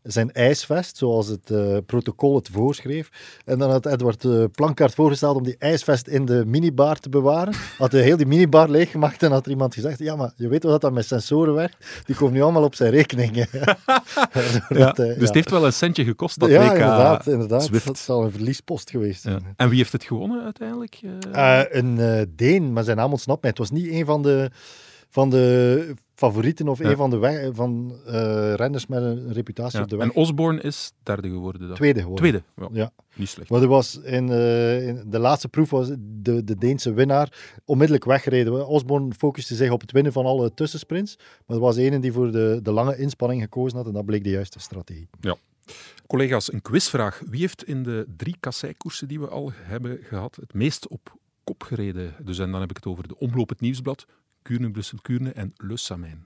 [0.03, 3.09] zijn ijsvest, zoals het eh, protocol het voorschreef.
[3.45, 7.53] En dan had Edward eh, Plankaart voorgesteld om die ijsvest in de minibar te bewaren.
[7.77, 10.63] Had hij heel die minibar leeggemaakt en had er iemand gezegd, ja, maar je weet
[10.63, 11.85] wel dat dat met sensoren werkt.
[12.05, 13.31] Die komen nu allemaal op zijn rekening.
[14.69, 15.25] Ja, eh, dus ja.
[15.25, 17.63] het heeft wel een centje gekost, dat ja, WK inderdaad, inderdaad.
[17.63, 17.85] Zwift.
[17.85, 19.53] Dat zal een verliespost geweest zijn.
[19.55, 20.99] En wie heeft het gewonnen uiteindelijk?
[21.31, 23.49] Eh, Eh, een eh, Deen, maar zijn naam ontsnapt mij.
[23.49, 24.51] Het was niet een van de,
[25.09, 26.89] van de favorieten of Ja.
[26.89, 29.83] een van de weg, van, eh, renners met een reputatie ja.
[29.83, 30.07] op de weg.
[30.07, 31.67] En Osborne is derde geworden.
[31.67, 31.75] Dan.
[31.75, 32.25] Tweede geworden.
[32.25, 32.67] Tweede, ja.
[32.71, 32.91] Ja.
[33.15, 33.49] Niet slecht.
[33.49, 38.05] Maar er was in, eh, in de laatste proef was de, de Deense winnaar onmiddellijk
[38.05, 38.67] weggereden.
[38.67, 41.17] Osborne focuste zich op het winnen van alle tussensprints.
[41.45, 44.23] Maar er was ene die voor de, de lange inspanning gekozen had en dat bleek
[44.23, 45.07] de juiste strategie.
[46.07, 47.21] Collega's, een quizvraag.
[47.29, 51.63] Wie heeft in de drie kasseikoersen die we al hebben gehad het meest op kop
[51.63, 52.15] gereden?
[52.23, 54.05] Dus en dan heb ik het over de Omloop het Nieuwsblad,
[54.43, 56.25] Kuurne, Brussel, Kuurne en Le Samijn.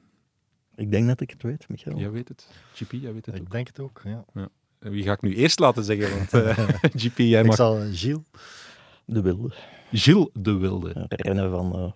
[0.75, 1.97] Ik denk dat ik het weet, Michael.
[1.97, 2.47] Jij weet het.
[2.73, 3.51] GP, jij weet het Ik ook.
[3.51, 4.25] denk het ook, ja.
[4.79, 6.17] En wie ga ik nu eerst laten zeggen?
[6.17, 6.57] Want eh,
[7.01, 7.55] GP, jij Ik mag...
[7.55, 8.23] zal Gilles.
[9.05, 9.53] De Wilde.
[9.91, 10.91] Gilles de Wilde.
[10.95, 11.91] Een renner van eh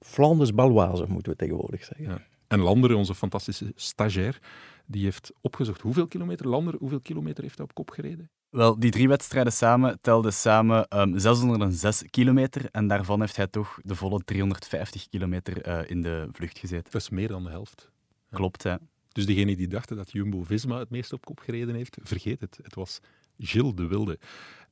[0.00, 2.06] Flanders Baloise, moeten we tegenwoordig zeggen.
[2.06, 2.22] Ja.
[2.46, 4.38] En Lander, onze fantastische stagiair,
[4.86, 8.30] die heeft opgezocht hoeveel kilometer, Lander, hoeveel kilometer heeft hij op kop gereden?
[8.50, 13.78] Wel, die drie wedstrijden samen telden samen ehm 606 kilometer en daarvan heeft hij toch
[13.82, 16.92] de volle 350 kilometer eh, in de vlucht gezeten.
[16.92, 17.90] Dat is meer dan de helft.
[18.30, 18.74] Klopt, hè.
[19.12, 22.58] Dus degene die dachten dat Jumbo-Visma het meest op kop gereden heeft, vergeet het.
[22.62, 23.00] Het was
[23.38, 24.18] Gilles de Wilde.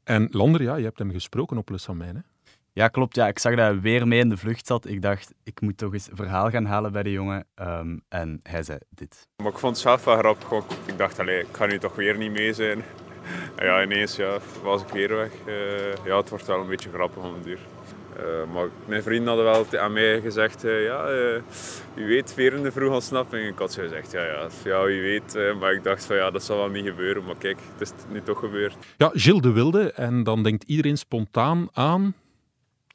[0.04, 2.20] En Lander, ja, je hebt hem gesproken op Le Samijn, hè?
[2.72, 3.16] Ja, klopt.
[3.16, 4.86] Ja, ik zag dat hij weer mee in de vlucht zat.
[4.86, 7.46] Ik dacht, ik moet toch eens verhaal gaan halen bij de jongen.
[7.54, 9.28] Ehm, en hij zei dit.
[9.36, 10.78] Maar ik vond het zelf wel grappig.
[10.86, 12.82] Ik dacht, allee, ik ga nu toch weer niet mee zijn.
[13.54, 15.30] En ja, ineens ja, was ik weer weg.
[15.46, 17.58] Eh, ja, het wordt wel een beetje grappig om duur.
[18.16, 21.42] Eh, maar mijn vrienden hadden wel aan mij gezegd, eh, ja, eh,
[21.94, 23.48] wie weet, weer in de vroege ontsnapping.
[23.48, 25.54] Ik had zo gezegd, ja, ja, ja wie weet.
[25.60, 27.24] maar ik dacht van, ja, dat zal wel niet gebeuren.
[27.24, 28.76] Maar kijk, het is nu toch gebeurd.
[28.96, 29.92] Ja, Gilles de Wilde.
[29.92, 32.14] En dan denkt iedereen spontaan aan...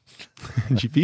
[0.78, 0.96] GP.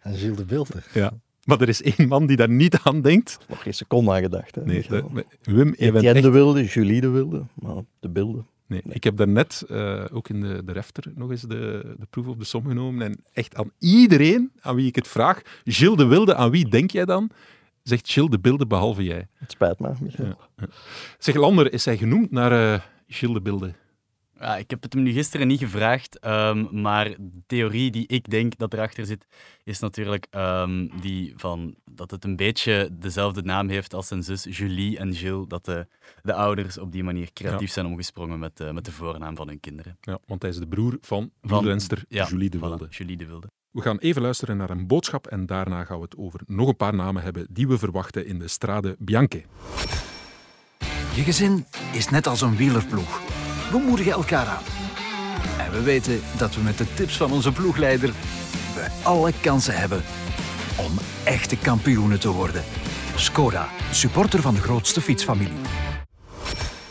[0.00, 0.82] En Gilles de Wilde.
[0.92, 1.12] Ja.
[1.44, 3.38] Maar er is één man die daar niet aan denkt.
[3.48, 4.54] Nog geen seconde aan gedacht.
[4.54, 5.04] Hè, Nee, de-
[5.42, 6.22] Wim, bent Etienne echt...
[6.22, 8.44] de Wilde, Julie de Wilde, maar de Wilde.
[8.66, 12.26] Nee, ik heb daarnet uh, ook in de, de refter nog eens de, de proef
[12.26, 13.06] op de som genomen.
[13.06, 16.90] En echt aan iedereen aan wie ik het vraag, Gilles de Wilde, aan wie denk
[16.90, 17.30] jij dan?
[17.82, 19.26] Zegt Gilles de Bilde, behalve jij.
[19.34, 19.88] Het spijt me.
[19.88, 20.66] Ja, ja.
[21.18, 23.72] Zeg, Lander, is hij genoemd naar uh, Gilles de Bilde?
[24.42, 28.30] Ja, ik heb het hem nu gisteren niet gevraagd, um, maar de theorie die ik
[28.30, 29.26] denk dat erachter zit,
[29.64, 34.46] is natuurlijk um, die van dat het een beetje dezelfde naam heeft als zijn zus
[34.50, 35.86] Julie en Gilles, dat de,
[36.22, 37.72] de ouders op die manier creatief ja.
[37.72, 39.96] zijn omgesprongen met, uh, met de voornaam van hun kinderen.
[40.00, 42.86] Ja, want hij is de broer van, van ja, Julie de voilà, Wilde.
[42.90, 43.46] Julie de Wilde.
[43.70, 46.76] We gaan even luisteren naar een boodschap en daarna gaan we het over nog een
[46.76, 49.42] paar namen hebben die we verwachten in de Strade Bianche.
[51.14, 53.41] Je gezin is net als een wielerploeg.
[53.72, 54.62] We moedigen elkaar aan.
[55.58, 58.12] En we weten dat we met de tips van onze ploegleider
[58.74, 60.02] we alle kansen hebben
[60.78, 60.92] om
[61.24, 62.64] echte kampioenen te worden.
[63.16, 65.60] Skoda, supporter van de grootste fietsfamilie.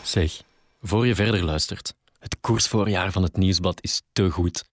[0.02, 0.42] Zeg,
[0.80, 4.64] voor je verder luistert, het koersvoorjaar van het Nieuwsblad is te goed.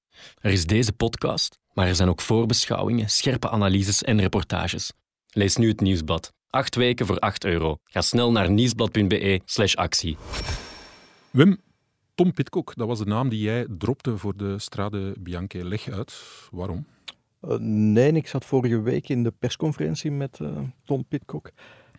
[0.42, 4.92] Er is deze podcast, maar er zijn ook voorbeschouwingen, scherpe analyses en reportages.
[5.30, 6.34] Lees nu het Nieuwsblad.
[6.50, 7.78] Acht weken voor 8 euro.
[7.84, 10.18] Ga snel naar nieuwsblad.be slash actie.
[11.32, 11.58] Wim,
[12.20, 15.66] Tom Pitcock, dat was de naam die jij dropte voor de Strade Bianche.
[15.66, 16.86] Leg uit, waarom?
[17.42, 20.50] Uh, nee, ik zat vorige week in de persconferentie met uh,
[20.86, 21.52] Tom Pitcock.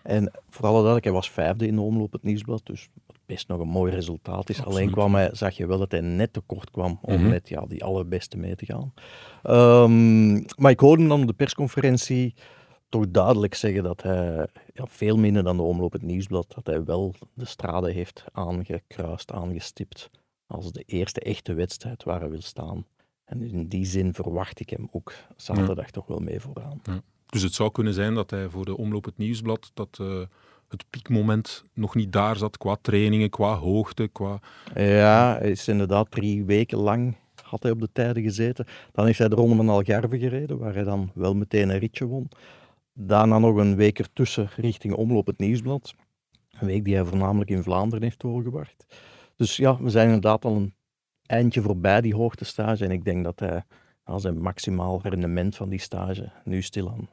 [0.02, 2.88] En voor alle duidelijkheid, hij was vijfde in de omloop het nieuwsblad, dus
[3.26, 4.64] best nog een mooi resultaat is.
[4.64, 7.28] Alleen kwam hij, zag je wel dat hij net tekort kwam om Mhm.
[7.28, 8.92] met ja, die allerbeste mee te gaan.
[9.42, 12.34] Ehm, maar ik hoorde hem dan op de persconferentie
[12.90, 16.84] toch duidelijk zeggen dat hij ja, veel minder dan de omloop het nieuwsblad, dat hij
[16.84, 20.10] wel de strade heeft aangekruist, aangestipt
[20.46, 22.86] als de eerste echte wedstrijd waar hij wil staan.
[23.24, 26.80] En in die zin verwacht ik hem ook zaterdag toch wel mee vooraan.
[27.26, 30.20] Dus het zou kunnen zijn dat hij voor de omloop het nieuwsblad dat eh,
[30.68, 34.40] het piekmoment nog niet daar zat qua trainingen, qua hoogte, qua...
[34.74, 37.16] Ja, hij is inderdaad drie weken lang
[37.50, 38.66] had hij op de tijden gezeten.
[38.92, 42.06] Dan heeft hij de Ronde van Algarve gereden, waar hij dan wel meteen een ritje
[42.06, 42.28] won.
[43.02, 45.94] Daarna nog een week ertussen richting Omloop het Nieuwsblad.
[46.50, 48.86] Een week die hij voornamelijk in Vlaanderen heeft doorgebracht.
[49.36, 50.74] Dus ja, we zijn inderdaad al een
[51.26, 52.84] eindje voorbij die hoogtestage.
[52.84, 53.64] En ik denk dat hij
[54.04, 57.08] aan zijn maximaal rendement van die stage nu stilaan,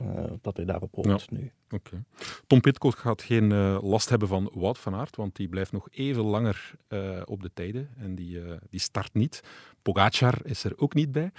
[0.00, 1.52] eh dat hij daarop hoopt nu.
[1.70, 2.04] Oké.
[2.46, 5.88] Tom Pitcock gaat geen eh, last hebben van Wout van Aert, want die blijft nog
[5.90, 9.40] even langer eh, op de tijden en die, die start niet.
[9.82, 11.30] Pogacar is er ook niet bij.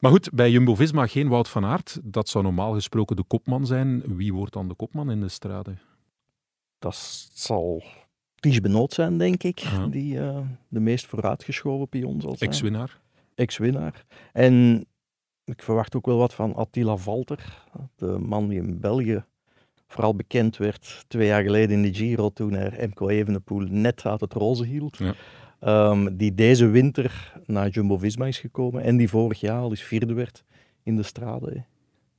[0.00, 1.98] Maar goed, bij Jumbo-Visma geen Wout van Aert.
[2.02, 4.16] Dat zou normaal gesproken de kopman zijn.
[4.16, 5.74] Wie wordt dan de kopman in de strade?
[6.78, 6.94] Dat
[7.32, 7.82] zal
[8.34, 10.14] Ties Benoot zijn, denk ik, die
[10.68, 12.50] de meest vooruitgeschoven pion zal zijn.
[12.50, 13.00] Ex-winnaar.
[13.34, 14.04] Ex-winnaar.
[14.32, 14.86] En
[15.50, 17.64] ik verwacht ook wel wat van Attila Valter,
[17.96, 19.24] de man die in België
[19.90, 24.20] vooral bekend werd twee jaar geleden in de Giro, toen hij Remco Evenepoel net uit
[24.20, 24.96] het roze hield.
[24.96, 25.14] Ja.
[25.60, 30.14] Ehm, die deze winter naar Jumbo-Visma is gekomen en die vorig jaar al eens vierde
[30.14, 30.44] werd
[30.82, 31.64] in de strade.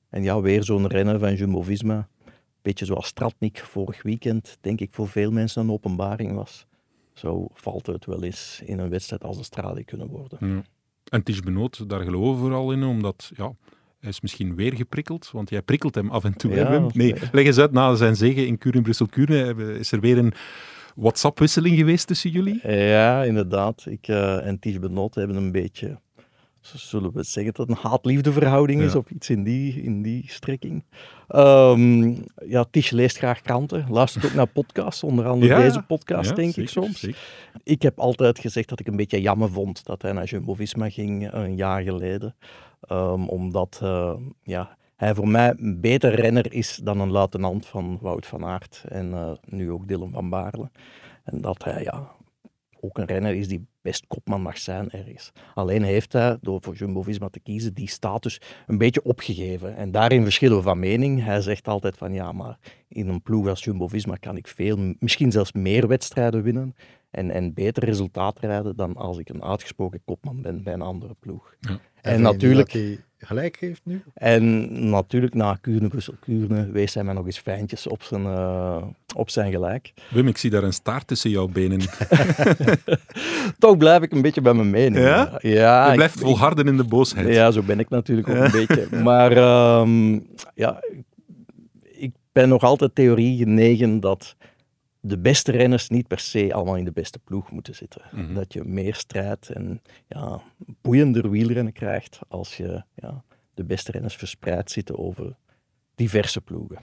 [0.10, 2.08] En ja, weer zo'n renner van Jumbo-Visma.
[2.62, 6.66] Beetje zoals Stratnik vorig weekend, denk ik voor veel mensen een openbaring was.
[7.14, 10.38] Zo valt het wel eens in een wedstrijd als de strade kunnen worden.
[10.48, 10.62] Ja.
[11.12, 13.54] En Ties Benoot, daar geloven we vooral in, omdat ja,
[14.00, 16.52] hij is misschien weer geprikkeld, want jij prikkelt hem af en toe.
[16.52, 20.18] Ja, Nee, leg eens uit, na zijn zege in Kuren, Brussel, Kuren, is er weer
[20.18, 20.34] een
[20.96, 22.68] WhatsApp-wisseling geweest tussen jullie?
[22.72, 23.86] Ja, inderdaad.
[23.86, 26.00] Ik eh, en Ties Benoot hebben een beetje,
[26.62, 28.98] zullen we zeggen, dat het een haat-liefde verhouding is Ja.
[29.00, 30.84] of iets in die, in die strekking.
[31.28, 32.14] Ehm,
[32.48, 36.36] ja, Ties leest graag kranten, luistert ook naar podcasts, onder andere Ja, deze podcast, ja,
[36.36, 37.00] denk zeker, ik soms.
[37.00, 37.18] zeker.
[37.64, 41.30] Ik heb altijd gezegd dat ik een beetje jammer vond dat hij naar Jumbo-Visma ging
[41.32, 42.36] eh, een jaar geleden.
[42.82, 47.98] Ehm, omdat eh, ja, hij voor mij een beter renner is dan een luitenant van
[48.02, 50.70] Wout van Aert en eh, nu ook Dylan van Baarle.
[51.24, 52.12] En dat hij ja,
[52.82, 55.32] ook een renner is die best kopman mag zijn ergens.
[55.54, 59.76] Alleen heeft hij, door voor Jumbo-Visma te kiezen, die status een beetje opgegeven.
[59.76, 61.24] En daarin verschillen we van mening.
[61.24, 65.32] Hij zegt altijd van ja, maar in een ploeg als Jumbo-Visma kan ik veel, misschien
[65.32, 66.76] zelfs meer wedstrijden winnen
[67.12, 71.16] en, en beter resultaten rijden dan als ik een uitgesproken kopman ben bij een andere
[71.20, 71.56] ploeg.
[71.60, 71.80] Ja.
[72.02, 74.04] En, natuurlijk, dat hij gelijk heeft nu?
[74.14, 78.84] en natuurlijk na Kuurne, Brussel, Kuurne, wees hij mij nog eens fijntjes op zijn, eh,
[79.16, 79.94] op zijn gelijk.
[80.10, 81.80] Wim, ik zie daar een staart tussen jouw benen.
[83.60, 85.06] Toch blijf ik een beetje bij mijn mening.
[85.06, 85.38] Ja?
[85.40, 87.28] ja Je ik- blijft volharden in de boosheid.
[87.34, 88.88] Ja, zo ben ik natuurlijk ook een beetje.
[89.04, 90.20] Maar ehm,
[90.56, 90.84] ja,
[91.82, 94.36] ik ben nog altijd theorie genegen dat
[95.04, 98.02] de beste renners niet per se allemaal in de beste ploeg moeten zitten.
[98.12, 98.34] Mhm.
[98.34, 100.42] Dat je meer strijd en ja,
[100.82, 105.36] boeiender wielrennen krijgt als je ja, de beste renners verspreid zitten over
[105.96, 106.80] diverse ploegen.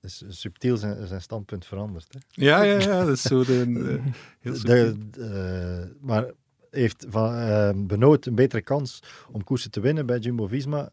[0.00, 2.06] Dus subtiel zijn, zijn standpunt veranderd.
[2.12, 2.18] Hè?
[2.44, 4.00] Ja, ja, ja, dat is zo de, de-
[4.40, 4.94] heel De, subtiel.
[5.10, 6.30] de- eh, maar
[6.70, 10.90] heeft Van eh, Benoot een betere kans om koersen te winnen bij Jumbo-Visma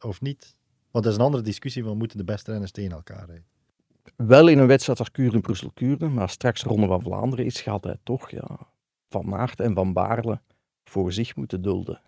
[0.00, 0.56] of niet?
[0.90, 3.44] Want dat is een andere discussie van moeten de beste renners tegen elkaar rijden.
[4.16, 7.84] Wel in een wedstrijd als Kuurne, Brussel, Kuurne, maar straks Ronde van Vlaanderen is, gaat
[7.84, 8.58] hij toch ja,
[9.08, 10.40] Van Aert en Van Baarle
[10.84, 12.00] voor zich moeten dulden.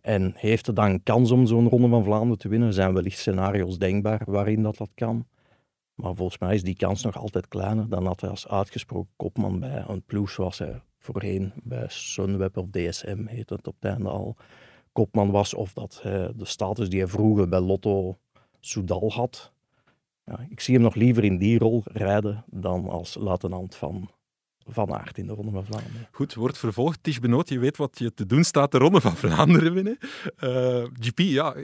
[0.00, 2.68] En heeft er dan kans om zo'n Ronde van Vlaanderen te winnen?
[2.68, 5.26] Er zijn wellicht scenario's denkbaar waarin dat, dat kan.
[5.94, 9.60] Maar volgens mij is die kans nog altijd kleiner dan dat hij als uitgesproken kopman
[9.60, 14.08] bij een ploeg zoals hij voorheen bij Sunweb of DSM heet het op het einde
[14.08, 14.36] al
[14.92, 15.54] kopman was.
[15.54, 18.16] Of dat hij de status die hij vroeger bij Lotto
[18.60, 19.52] Soudal had.
[20.30, 24.10] Ja, ik zie hem nog liever in die rol rijden dan als luitenant van
[24.68, 26.08] Van Aert in de Ronde van Vlaanderen.
[26.10, 26.98] Goed, wordt vervolgd.
[27.02, 28.72] Ties Benoot, je weet wat je te doen staat.
[28.72, 29.98] De Ronde van Vlaanderen winnen.
[30.36, 31.54] Eh, GP, ja,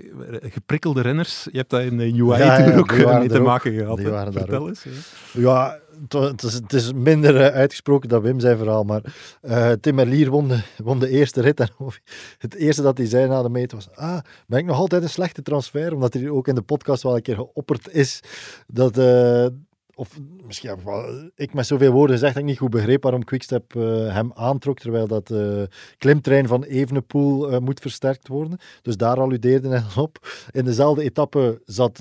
[0.43, 1.49] geprikkelde renners.
[1.53, 3.97] Je hebt dat in de UI Ja, ook eh, mee te maken gehad.
[3.97, 4.87] Die waren Vertel eens.
[5.33, 9.03] Ja, het, is, het is minder eh, uitgesproken dan Wim zijn verhaal, maar
[9.41, 11.69] eh Tim Merlier won de, won de eerste rit en
[12.39, 15.09] het eerste dat hij zei na de meet was ah, ben ik nog altijd een
[15.09, 15.95] slechte transfer?
[15.95, 18.21] Omdat hij ook in de podcast wel een keer geopperd is
[18.67, 19.47] dat, eh,
[19.95, 23.03] of misschien heb ik wel- ik met zoveel woorden gezegd dat ik niet goed begreep
[23.03, 23.83] waarom Quickstep eh,
[24.15, 25.63] hem aantrok, terwijl dat eh
[25.99, 28.59] klimtrein van Evenepoel eh, moet versterkt worden.
[28.83, 30.19] Dus daar alludeerde hij op.
[30.51, 32.01] In dezelfde etappe zat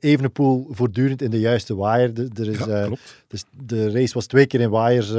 [0.00, 2.14] Evenepoel voortdurend in de juiste waaier.
[2.14, 3.24] De, er is, Ja, klopt.
[3.28, 5.12] dus de race was twee keer in waaiers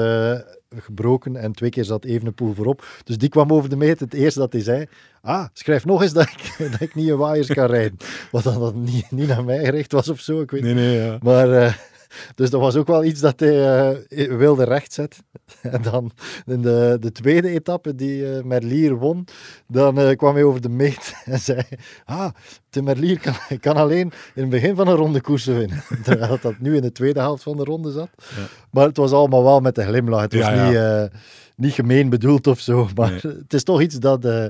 [0.76, 2.86] gebroken en twee keer zat Evenepoel voorop.
[3.04, 4.00] Dus die kwam over de meet.
[4.00, 4.86] Het eerste dat hij zei,
[5.22, 7.98] ah, schrijf nog eens dat ik, dat ik niet in waaiers kan rijden.
[8.32, 10.98] Wat dan dat niet, niet naar mij gericht was of zo, ik weet Nee, nee,
[10.98, 11.18] ja.
[11.22, 11.90] maar,
[12.36, 15.24] dus dat was ook wel iets dat hij eh, wilde rechtzetten.
[15.62, 16.12] En dan
[16.46, 19.26] in de, de tweede etappe die eh, Merlier won,
[19.68, 21.62] dan eh, kwam hij over de meet en zei,
[22.06, 22.30] ah,
[22.70, 25.84] de Merlier kan, kan alleen in het begin van een ronde koersen winnen.
[26.04, 28.10] Terwijl dat nu in de tweede helft van de ronde zat.
[28.18, 28.42] Ja.
[28.72, 30.22] Maar het was allemaal wel met een glimlach.
[30.22, 30.68] Het was Ja, ja.
[30.68, 30.76] Niet,
[31.12, 31.20] eh,
[31.56, 33.34] niet gemeen bedoeld of zo, maar Nee.
[33.38, 34.46] het is toch iets dat, eh,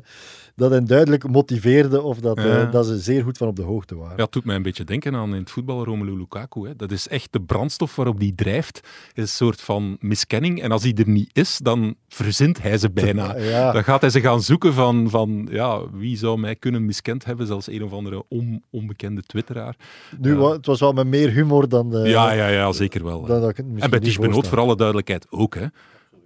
[0.55, 3.95] dat hen duidelijk motiveerde of dat, eh, dat ze zeer goed van op de hoogte
[3.95, 4.17] waren.
[4.17, 6.67] Ja, het doet mij een beetje denken aan in het voetbal Romelu Lukaku.
[6.67, 6.75] Hè.
[6.75, 8.79] Dat is echt de brandstof waarop die drijft.
[9.13, 10.61] is een soort van miskenning.
[10.61, 13.35] En als die er niet is, dan verzint hij ze bijna.
[13.51, 13.71] Ja.
[13.71, 17.47] Dan gaat hij ze gaan zoeken van, van ja, wie zou mij kunnen miskend hebben,
[17.47, 19.75] zelfs een of andere on- onbekende twitteraar.
[20.19, 21.89] Nu, het was wel met meer humor dan...
[21.89, 23.25] de- ja, ja, ja, zeker wel.
[23.25, 25.55] dan ik En bij Ties Benoot, voor alle duidelijkheid, ook.
[25.55, 25.65] Hè.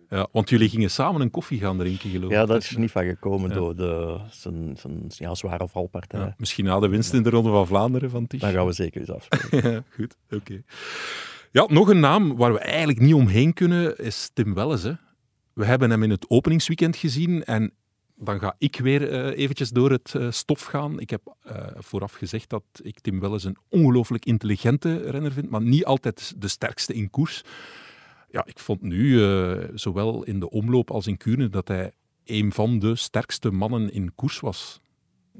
[0.10, 2.38] Ja, want jullie gingen samen een koffie gaan drinken, geloof ik.
[2.38, 3.56] Ja, dat is er niet van gekomen Ja.
[3.56, 6.20] door de, zijn, zijn ja, zware valpartij.
[6.20, 8.42] Ja, misschien na de winst in de Ronde van Vlaanderen van Ties.
[8.42, 9.72] Dan gaan we zeker eens afspreken.
[9.72, 10.62] Ja, goed, oké.
[11.52, 14.84] Ja, nog een naam waar we eigenlijk niet omheen kunnen is Tim Welles.
[14.84, 14.94] Hè.
[15.54, 17.74] We hebben hem in het openingsweekend gezien en
[18.16, 21.00] dan ga ik weer eh, eventjes door het eh, stof gaan.
[21.00, 25.62] Ik heb eh, vooraf gezegd dat ik Tim Welles een ongelooflijk intelligente renner vind, maar
[25.62, 27.44] niet altijd de sterkste in koers.
[28.36, 31.92] Ja, ik vond nu, eh, zowel in de omloop als in Kuurne, dat hij
[32.26, 34.82] een van de sterkste mannen in koers was.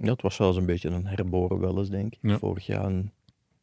[0.02, 2.20] Ja, het was zelfs een beetje een herboren wel eens, denk ik.
[2.22, 2.38] Ja.
[2.38, 3.12] Vorig jaar een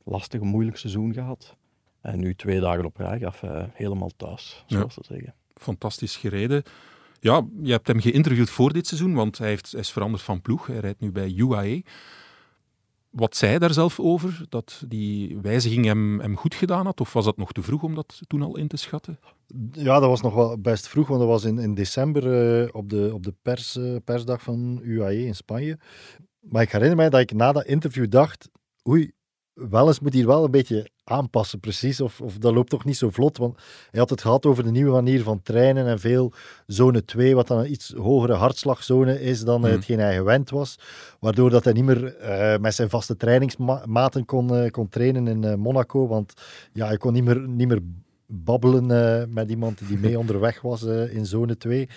[0.05, 1.57] lastig, moeilijk seizoen gehad.
[2.01, 4.77] En nu twee dagen op rij gaf hij helemaal thuis, Ja.
[4.77, 5.35] zoals ze zeggen.
[5.55, 6.62] fantastisch gereden.
[7.21, 10.40] Ja, je hebt hem geïnterviewd voor dit seizoen, want hij, heeft, hij is veranderd van
[10.40, 10.66] ploeg.
[10.66, 11.83] Hij rijdt nu bij UAE.
[13.12, 14.44] Wat zei hij daar zelf over?
[14.48, 17.01] Dat die wijziging hem, hem goed gedaan had?
[17.01, 19.18] Of was dat nog te vroeg om dat toen al in te schatten?
[19.72, 22.90] Ja, dat was nog wel best vroeg, want dat was in, in december eh, op
[22.90, 25.79] de, op de pers, eh, persdag van UAE in Spanje.
[26.40, 28.48] Maar ik herinner mij dat ik na dat interview dacht,
[28.88, 29.12] oei,
[29.53, 32.01] wel eens moet hier wel een beetje aanpassen, precies.
[32.01, 33.57] Of, of dat loopt toch niet zo vlot, want
[33.90, 36.33] hij had het gehad over de nieuwe manier van trainen en veel
[36.66, 39.70] zone 2, wat dan een iets hogere hartslagzone is dan Mhm.
[39.70, 40.79] hetgeen hij gewend was.
[41.20, 45.59] Waardoor dat hij niet meer eh, met zijn vaste trainingsmaten kon, eh, kon trainen in
[45.61, 46.33] Monaco, want
[46.72, 47.81] ja, hij kon niet meer, niet meer
[48.27, 48.87] babbelen
[49.33, 51.88] met iemand die mee onderweg was in zone 2.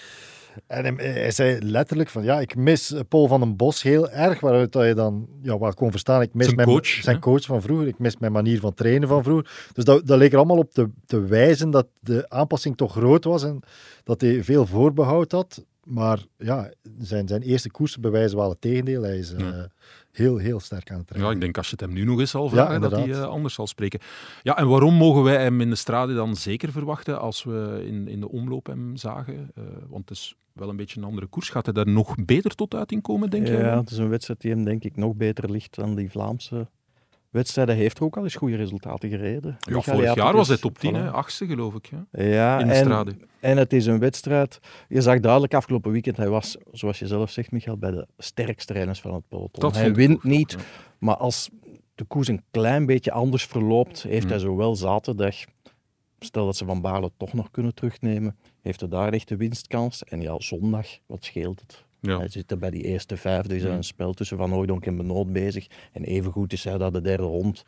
[0.67, 4.71] En hij, zei letterlijk van, ja, ik mis Paul van den Bos heel erg, waaruit
[4.71, 7.61] dat je dan ja, wel kon verstaan, ik mis Zijn mijn, coach, zijn coach van
[7.61, 9.69] vroeger, ik mis mijn manier van trainen van vroeger.
[9.73, 13.23] Dus dat, dat leek er allemaal op te, te wijzen dat de aanpassing toch groot
[13.23, 13.59] was en
[14.03, 15.65] dat hij veel voorbehoud had.
[15.83, 19.01] Maar ja, zijn, zijn eerste koersen bewijzen wel het tegendeel.
[19.01, 19.63] Hij is eh.
[20.15, 21.29] Heel, heel sterk aan het trainen.
[21.29, 23.11] Ja, ik denk als je het hem nu nog eens zal Ja, vragen, dat hij
[23.11, 23.99] eh, anders zal spreken.
[24.43, 28.07] Ja, en waarom mogen wij hem in de strade dan zeker verwachten als we in,
[28.07, 29.51] in de omloop hem zagen?
[29.55, 31.49] Eh, want het is wel een beetje een andere koers.
[31.49, 33.53] Gaat hij daar nog beter tot uiting komen, denk je?
[33.53, 36.67] Ja, het is een wedstrijd die hem denk ik nog beter ligt dan die Vlaamse
[37.35, 37.75] wedstrijden.
[37.75, 39.57] Heeft er ook al eens goede resultaten gereden.
[39.59, 41.11] Ja, vorig jaar was hij top 10, hè?
[41.11, 41.89] achtste geloof ik.
[41.89, 42.23] Ja?
[42.23, 43.15] Ja, in de en, strade.
[43.39, 44.59] en het is een wedstrijd.
[44.87, 48.73] Je zag duidelijk afgelopen weekend, hij was, zoals je zelf zegt, Michael, bij de sterkste
[48.73, 49.61] renners van het peloton.
[49.61, 50.57] Dat hij wint niet, ja.
[50.99, 51.49] maar als
[51.95, 54.29] de koers een klein beetje anders verloopt, heeft Mm.
[54.29, 55.35] hij zowel zaterdag,
[56.19, 60.03] stel dat ze Van Baarle toch nog kunnen terugnemen, heeft hij daar echt de winstkans.
[60.03, 61.83] En ja, zondag, wat scheelt het?
[62.05, 62.17] Ja.
[62.17, 63.75] Hij zit er bij die eerste vijf, er is er Mm.
[63.75, 65.67] een spel tussen Van Hooydonk en Benoot bezig.
[65.91, 67.63] En evengoed is hij dat de derde hond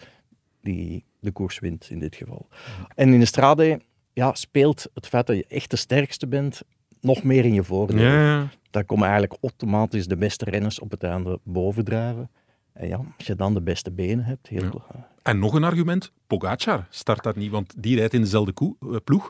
[0.62, 2.48] die de koers wint in dit geval.
[2.96, 3.82] En in de strade
[4.14, 6.62] ja, speelt het feit dat je echt de sterkste bent
[7.02, 8.00] nog meer in je voordeel.
[8.00, 8.50] Ja, ja.
[8.72, 12.30] Daar komen eigenlijk automatisch de beste renners op het einde bovendrijven.
[12.74, 15.10] En ja, als je dan de beste benen hebt, heel, Ja.
[15.24, 18.96] En nog een argument, Pogacar start daar niet, want die rijdt in dezelfde koe- eh,
[19.04, 19.30] ploeg.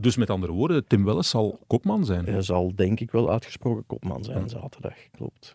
[0.00, 2.24] Dus met andere woorden, Tim Welles zal kopman zijn.
[2.24, 4.48] hij zal denk ik wel uitgesproken kopman zijn Ja.
[4.48, 4.94] zaterdag.
[5.10, 5.54] Klopt.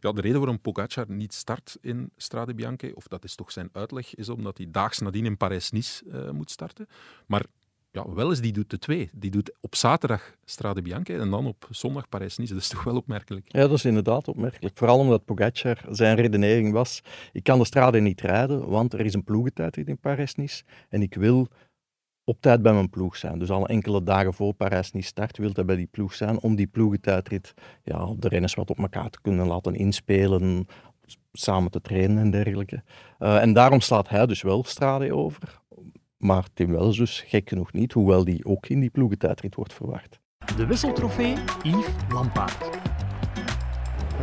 [0.00, 3.68] Ja, de reden waarom Pogacar niet start in Strade Bianche, of dat is toch zijn
[3.72, 6.86] uitleg, is omdat hij daags nadien in Parijs-Nice eh, moet starten.
[7.26, 7.44] Maar
[7.90, 9.10] ja, Welles die doet de twee.
[9.12, 12.52] Die doet op zaterdag Strade Bianche en dan op zondag Parijs-Nice.
[12.52, 13.52] Dat is toch wel opmerkelijk.
[13.52, 14.78] Ja, dat is inderdaad opmerkelijk.
[14.78, 19.14] Vooral omdat Pogacar zijn redenering was, ik kan de strade niet rijden, want er is
[19.14, 21.48] een ploegentijdrit in Parijs-Nice en ik wil
[22.24, 23.38] op tijd bij mijn ploeg zijn.
[23.38, 26.66] Dus al enkele dagen voor Parijs-Nice start wil hij bij die ploeg zijn om die
[26.66, 30.66] ploegentijdrit ja, de renners wat op elkaar te kunnen laten inspelen,
[31.32, 32.82] samen te trainen en dergelijke.
[33.18, 35.62] Eh, en daarom slaat hij dus wel strade over.
[36.16, 40.20] Maar Tim Wels dus gek genoeg niet, hoewel die ook in die ploegentijdrit wordt verwacht.
[40.56, 42.78] De wisseltrofee Yves Lampaard.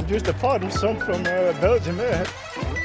[0.08, 2.00] Just a pardon son from uh, Belgium.
[2.00, 2.81] Eh?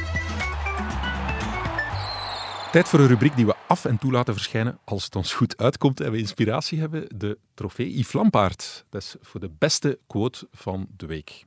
[2.76, 5.56] Tijd voor een rubriek die we af en toe laten verschijnen als het ons goed
[5.56, 7.06] uitkomt en we inspiratie hebben.
[7.14, 8.84] De trofee Yves Lampaard.
[8.90, 11.44] Dat is voor de beste quote van de week.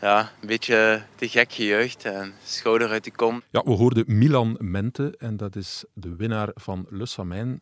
[0.00, 3.42] Ja, een beetje te gek gejuicht en schouder uit de kom.
[3.50, 7.60] Ja, we hoorden Milan Mente en dat is de winnaar van Le Samijn.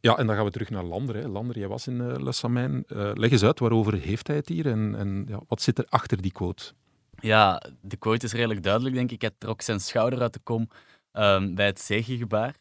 [0.00, 1.16] Ja, en dan gaan we terug naar Lander.
[1.16, 1.28] Hè.
[1.28, 2.84] Lander, jij was in uh, Le Samijn.
[2.88, 5.86] Uh, leg eens uit, waarover heeft hij het hier en, en ja, wat zit er
[5.88, 6.72] achter die quote?
[7.20, 9.20] Ja, de quote is redelijk duidelijk, denk ik.
[9.20, 10.68] Hij trok zijn schouder uit de kom
[11.16, 12.54] um, bij het zegengebaar.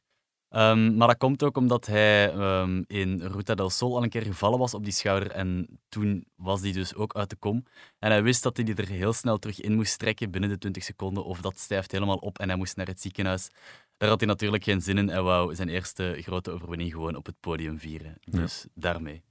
[0.50, 4.22] Um, maar dat komt ook omdat hij um, in Ruta del Sol al een keer
[4.22, 5.32] gevallen was op die schouder.
[5.32, 7.64] En toen was hij dus ook uit de kom.
[8.00, 10.58] En hij wist dat hij die er heel snel terug in moest trekken binnen de
[10.58, 11.26] 20 seconden.
[11.26, 13.50] Of dat stijft helemaal op en hij moest naar het ziekenhuis.
[13.98, 15.08] Daar had hij natuurlijk geen zin in.
[15.08, 18.18] Hij wou zijn eerste grote overwinning gewoon op het podium vieren.
[18.22, 18.70] Dus ja.
[18.82, 19.24] daarmee.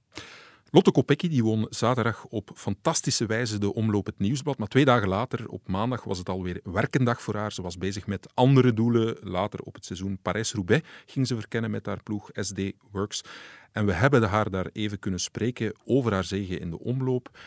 [0.73, 4.57] Lotte Kopecky die won zaterdag op fantastische wijze de omloop het nieuwsblad.
[4.57, 7.51] Maar twee dagen later, op maandag, was het alweer werkendag voor haar.
[7.51, 9.17] Ze was bezig met andere doelen.
[9.21, 12.59] Later op het seizoen Parijs-Roubaix ging ze verkennen met haar ploeg SD
[12.91, 13.21] Works.
[13.71, 17.39] En we hebben haar daar even kunnen spreken over haar zegen in de omloop.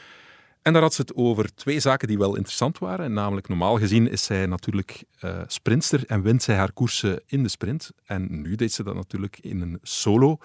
[0.63, 3.13] En daar had ze het over twee zaken die wel interessant waren.
[3.13, 7.91] Namelijk, normaal gezien is zij natuurlijk uh, en wint zij haar koersen in de sprint.
[8.05, 10.39] En nu deed ze dat natuurlijk in een solo.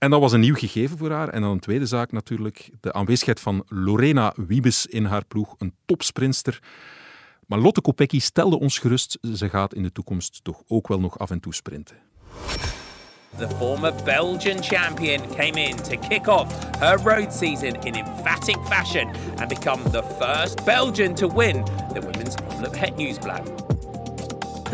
[0.00, 1.28] En dat was een nieuw gegeven voor haar.
[1.28, 5.74] En dan een tweede zaak natuurlijk, de aanwezigheid van Lorena Wiebes in haar ploeg, een
[5.84, 6.62] topsprinster.
[7.46, 11.18] Maar Lotte Kopecky stelde ons gerust, ze gaat in de toekomst toch ook wel nog
[11.18, 11.96] af en toe sprinten.
[13.36, 19.08] The former Belgian champion came in to kick off her road season in emphatic fashion
[19.36, 23.69] and become the first Belgian to win the Women's Omloop Het Nieuwsblad.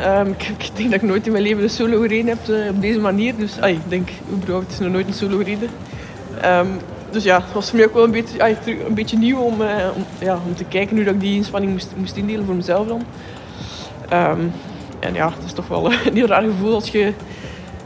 [0.00, 0.28] Um,
[0.58, 2.98] ik, denk dat ik nooit in mijn leven een solo gereden heb uh, op deze
[2.98, 3.36] manier.
[3.36, 5.68] Dus ay, ik denk überhaupt nog nooit een solo gereden.
[6.44, 6.68] Um,
[7.10, 9.60] dus ja, het was voor mij ook wel een beetje, ay, een beetje nieuw om,
[9.60, 12.54] uh, om, ja, om te kijken hoe dat ik die inspanning moest, moest indelen voor
[12.54, 13.02] mezelf dan.
[14.12, 14.52] Um,
[14.98, 17.12] en ja, het is toch wel een heel raar gevoel als je...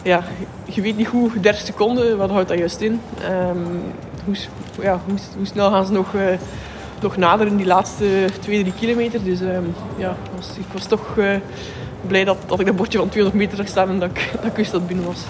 [0.03, 0.23] Ja,
[0.65, 3.01] je weet niet hoe, 30 seconden, wat houdt dat juist in?
[4.25, 4.35] hoe,
[4.83, 6.15] ja, hoe, snel gaan ze nog...
[6.15, 6.23] Uh,
[7.01, 7.15] nog
[7.57, 9.25] die laatste 2, 3 kilometer.
[9.25, 9.39] Dus
[9.97, 11.17] ja, was, ik was toch
[12.07, 14.45] blij dat, dat ik dat bordje van 200 meter zag staan en dat ik, dat
[14.45, 15.25] ik wist dat het binnen was.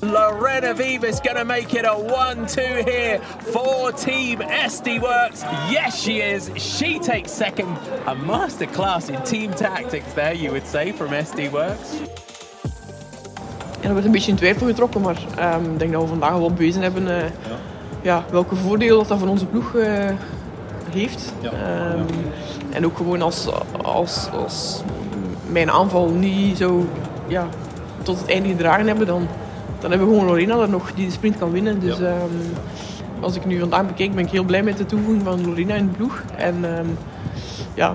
[0.00, 3.20] Lorena Vivas gonna make it a 1-2 here
[3.52, 5.42] for Team SD Works.
[5.70, 6.50] Yes, she is.
[6.56, 7.68] She takes second.
[8.06, 11.88] A masterclass in team tactics there, you would say, from SD Works.
[13.80, 15.16] Er werd een beetje in twijfel getrokken, maar
[15.54, 17.28] um, ik denk dat we vandaag wel bewezen hebben uh, ja.
[18.02, 18.24] ja.
[18.30, 20.10] welke voordeel dat, dat voor onze ploeg uh,
[20.94, 21.32] heeft.
[21.40, 21.50] Ja.
[21.92, 22.04] Um,
[22.70, 23.48] en ook gewoon als,
[23.82, 24.82] als, als
[25.50, 26.86] mijn aanval niet zo
[27.26, 27.48] ja,
[28.02, 29.26] tot het einde gedragen hebben, dan,
[29.78, 31.80] dan hebben we gewoon Lorena er nog die de sprint kan winnen.
[31.80, 32.06] Dus ja.
[32.06, 32.52] um,
[33.20, 35.86] als ik nu vandaag bekijk, ben ik heel blij met de toevoeging van Lorena in
[35.86, 36.22] de ploeg.
[36.36, 36.98] En um,
[37.74, 37.92] ja,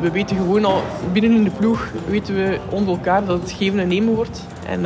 [0.00, 0.82] we weten gewoon al
[1.12, 4.42] binnen in de ploeg, weten we onder elkaar dat het geven en nemen wordt.
[4.66, 4.84] En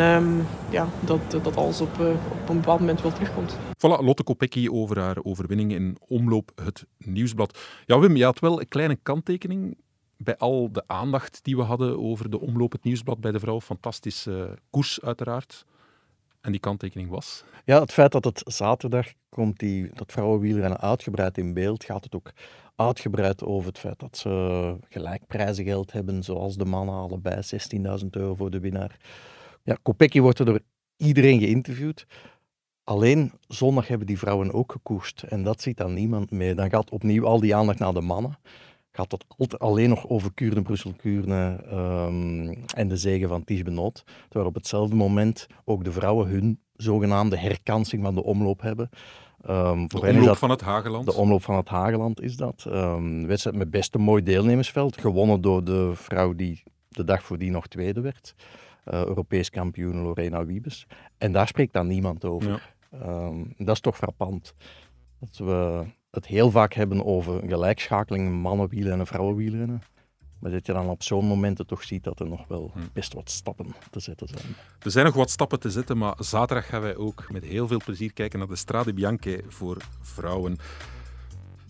[0.72, 2.08] ja, dat, dat alles op, uh,
[2.40, 3.56] op een bepaald moment wel terugkomt.
[3.56, 7.58] Voilà, Lotte Kopecky over haar overwinning in Omloop het Nieuwsblad.
[7.86, 9.76] Ja, Wim, je had wel een kleine kanttekening
[10.16, 13.60] bij al de aandacht die we hadden over de Omloop het Nieuwsblad bij de vrouw.
[13.60, 15.64] Fantastische koers, uiteraard.
[16.40, 17.44] En die kanttekening was?
[17.64, 22.14] Ja, het feit dat het zaterdag komt, die, dat vrouwenwielrennen uitgebreid in beeld, gaat het
[22.14, 22.32] ook
[22.76, 27.42] uitgebreid over het feit dat ze gelijk prijzengeld hebben, zoals de mannen allebei,
[28.02, 28.96] 16.000 euro voor de winnaar.
[29.62, 30.60] Ja, Kopecky wordt er door
[30.96, 32.06] iedereen geïnterviewd.
[32.84, 36.54] Alleen zondag hebben die vrouwen ook gekoerst en dat ziet dan niemand mee.
[36.54, 38.38] Dan gaat opnieuw al die aandacht naar de mannen.
[38.92, 44.02] Gaat altijd alleen nog over Kuurne, Brussel, Kuurne um, en de zegen van Ties Benoot.
[44.22, 48.88] Terwijl op hetzelfde moment ook de vrouwen hun zogenaamde herkansing van de omloop hebben.
[49.48, 51.04] Um, de omloop dat, van het Hageland?
[51.04, 52.64] De omloop van het Hageland is dat.
[52.68, 55.00] Um, wedstrijd met best een mooi deelnemersveld.
[55.00, 58.34] Gewonnen door de vrouw die de dag voordien nog tweede werd.
[58.88, 60.86] Uh, Europees kampioen Lorena Wiebes.
[61.18, 62.72] En daar spreekt dan niemand over.
[62.90, 63.26] Ja.
[63.26, 64.54] Um, dat is toch frappant.
[65.20, 69.82] Dat we het heel vaak hebben over gelijkschakeling mannenwielen en vrouwenwielrennen.
[70.38, 72.78] Maar dat je dan op zo'n momenten toch ziet dat er nog wel Hm.
[72.92, 74.54] best wat stappen te zetten zijn.
[74.80, 77.80] Er zijn nog wat stappen te zetten, maar zaterdag gaan wij ook met heel veel
[77.84, 80.56] plezier kijken naar de Strade Bianche voor vrouwen.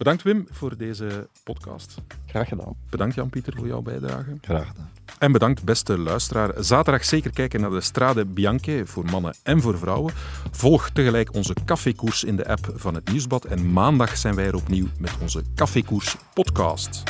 [0.02, 1.94] Bedankt Wim voor deze podcast.
[2.26, 2.76] Graag gedaan.
[2.90, 4.36] Bedankt Jan-Pieter voor jouw bijdrage.
[4.40, 4.90] Graag gedaan.
[5.18, 6.52] En bedankt beste luisteraar.
[6.58, 10.12] Zaterdag zeker kijken naar de Strade Bianche voor mannen en voor vrouwen.
[10.50, 13.44] Volg tegelijk onze cafékoers in de app van het Nieuwsblad.
[13.44, 17.02] En maandag zijn wij er opnieuw met onze cafékoers podcast.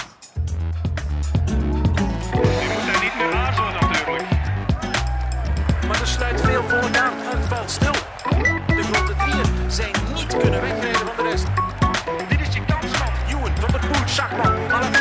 [1.47, 4.31] Je moet daar niet meer aarzelen natuurlijk.
[5.87, 6.03] Maar
[7.67, 7.93] stil.
[8.67, 10.92] De grote drieën zijn niet kunnen wegrijden
[14.69, 14.92] van de